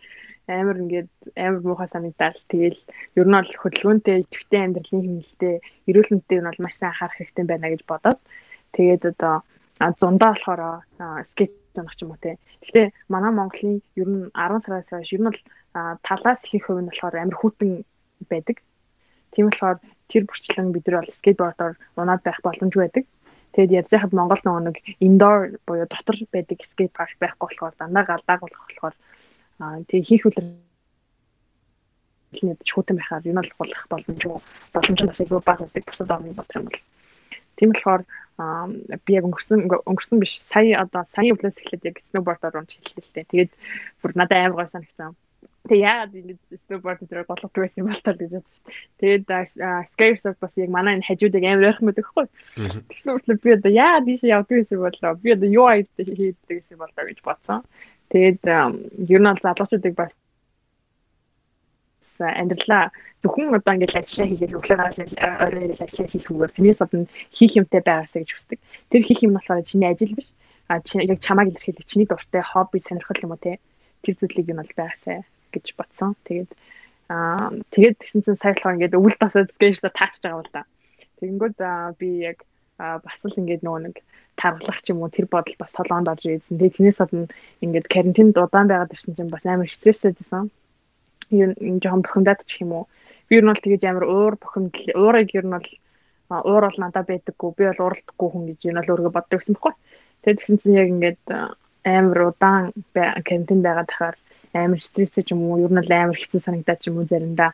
[0.49, 2.36] амар ингээд амар муухай санагдал.
[2.49, 2.80] Тэгэл
[3.16, 5.55] ер нь бол хөдөлгөөнтэй идэвхтэй амьдралын хэмнэлтэй
[5.88, 8.20] эрүүл мэндтэй нь бол маш сайн анхаарах хэрэгтэй байна гэж бодоод
[8.76, 9.34] тэгээд одоо
[10.01, 10.61] зундаа болохоор
[11.32, 12.36] скейт занах ч юм уу те.
[12.61, 15.40] Гэхдээ манай Монголын ер нь 10 сараас хойш ер нь бол
[16.05, 17.70] талаас ихэнх хувь нь болохоор амар хүйтэн
[18.28, 18.57] байдаг.
[19.32, 19.78] Тийм болохоор
[20.09, 23.05] тэр бүрчлэн бид нар бол скейтбордоор унаад байх боломж байдаг.
[23.55, 28.05] Тэгэд яаж яхад Монгол нөгөө нэг indoor буюу дотор байдаг скейт парк байхгүй болохоор дандаа
[28.05, 28.94] галдааг болох болохоор
[29.86, 30.46] тэг хийх үлэр
[32.34, 34.38] хэлнэд чухтан байхаар юу нь л болох боломж уу
[34.74, 36.82] боломж нь бас айгүй бага байдаг бусад орны бодох юм бол
[37.57, 38.02] тийм болохоор
[39.07, 43.14] би яг өнгөрсөн өнгөрсөн биш сая одоо сая өвлөөс эхлээд яг сноубордоор унж хэллээ л
[43.14, 43.30] дээ.
[43.30, 43.52] Тэгээд
[44.02, 45.14] бүр надад амар гой санагцсан.
[45.64, 49.24] Тэгээ яагаад ингэж сноуборд дээр голгодог байсан юм бол тал гэж бодсон шүү дээ.
[49.24, 49.24] Тэгээд
[49.96, 52.26] Skysurf бас яг манай энэ хажуудыг амар ойрхон мэдэх хгүй.
[52.92, 55.16] Тэгсэн мэт би одоо яагаад ийш явдаг гэсэн болоо.
[55.24, 57.64] Би одоо юу хийдэг гэсэн болоо гэж бодсон.
[58.12, 60.12] Тэгээд ер нь бол залуучуудыг бас
[62.20, 62.92] амьдралаа
[63.24, 65.16] зөвхөн одоо ингээд ажиллаа хийгээл өглөө гараад
[65.48, 68.58] орой ирэл ажиллаа хийхгүйгээр тэрнээс гадна хийх юмтай байгаасаа гэж хүсдэг.
[68.92, 70.28] Тэр хийх юм нь болохоор чиний ажил биш.
[70.68, 73.64] А чи яг чамааг илэрхийлэх чиний дуртай хобби сонирхол юм уу те.
[74.04, 75.24] Тэр зүйлийг юм бол байгаасаа
[75.55, 76.18] гэж бодсон.
[76.26, 76.50] Тэгээд
[77.09, 80.62] аа тэгээд тэгсэн чинь сая болохоор ингээд өвөл тасаад скейшта таачж байгаа бол та.
[81.20, 81.59] Тэгэнгүүт
[82.00, 82.38] би яг
[82.78, 83.96] бас л ингээд нөгөө нэг
[84.34, 86.59] таргалах ч юм уу тэр бодол бас толгоонд орж ирсэн.
[86.59, 87.30] Тэгээд тэрнээс гадна
[87.62, 90.50] ингээд карантинд удаан байгаад ирсэн чинь бас амар стресстэй байсан
[91.30, 92.84] нь жоохон бухимдаад ч юм уу.
[93.28, 95.68] Би ер нь бол тэгэж амар уур бухимдал уурыг ер нь бол
[96.30, 97.50] уур бол надад байдаггүй.
[97.57, 99.74] Би бол уралдахгүй хүн гэж ер нь л өөргөө боддог гэсэн бохоо.
[100.22, 101.22] Тэгээд тэгсэн чинь яг ингээд
[101.84, 102.64] амар удаан
[103.28, 104.16] кантин байгаад тахаар
[104.55, 107.52] амар стресстэй ч юм уу ер нь л амар хэцүү санагдаад ч юм уу заримдаа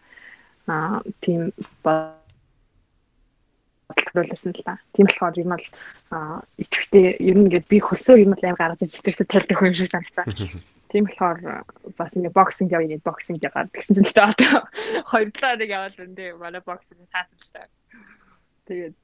[0.68, 1.52] аа тийм
[3.90, 4.78] бодлуулсан л та.
[4.94, 5.66] Тийм болохоор ер нь бол
[6.60, 10.26] итгэвчтэй ер нь ингээд би хөлсөө ер нь амар гаргаж байгаа талтай хүн шиг санагдаа.
[10.90, 11.64] Тийм болохоор
[11.98, 14.54] бас ингэ боксинг явъя гэж боксинг ягаад тэгсэн чинь л одоо
[15.10, 17.70] хоёр талаа нэг яваад энэ манай боксинг саасан л та.
[18.66, 18.94] Тэгээд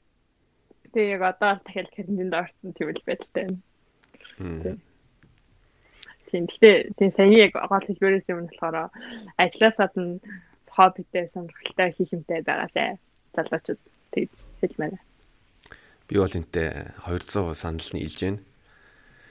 [0.92, 4.78] тэг яг одоо дахиад карантинд орсон тэгвэл байдалтай байна.
[6.30, 8.90] Тийм гэхдээ тийм саяны яг гол хэлбэрээс юм болохоор
[9.38, 10.18] ажлаас гадна
[10.76, 12.98] хоббитэй сонирхолтой хийх юмтай байгаасай.
[13.34, 13.80] Залуучууд
[14.12, 15.00] тэгж хэлмээр.
[16.08, 18.40] Би бол энтэй 200 санал нийлж байна.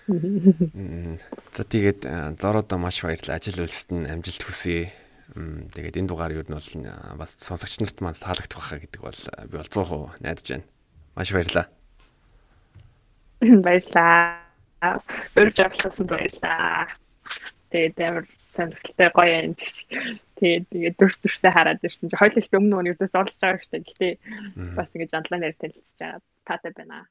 [1.55, 2.01] За тэгээд
[2.41, 3.37] зороодо маш баярлалаа.
[3.37, 4.93] Ажил үйлсэд нь амжилт хүсье.
[5.35, 6.69] Тэгээд энэ дугаар юу нь бол
[7.17, 10.65] бас сонсогч нарт маань таалагдах байхаа гэдэг бол би бол 100% найдаж байна.
[11.17, 11.67] Маш баярлалаа.
[13.65, 14.44] Баярлалаа.
[14.81, 16.87] Өрж авласан баярлалаа.
[17.71, 19.73] Тэгээд амар сонирхолтой гоё юм гэж.
[20.39, 23.87] Тэгээд тэгээд дүрс дүрсээ хараад ирсэн чи хоёул их өмнө нь ердөөс олж байгаа дээ.
[23.87, 24.07] Гэтэ
[24.77, 27.07] бас ингэж андлаа нэр танилцж байгаа таатай байна.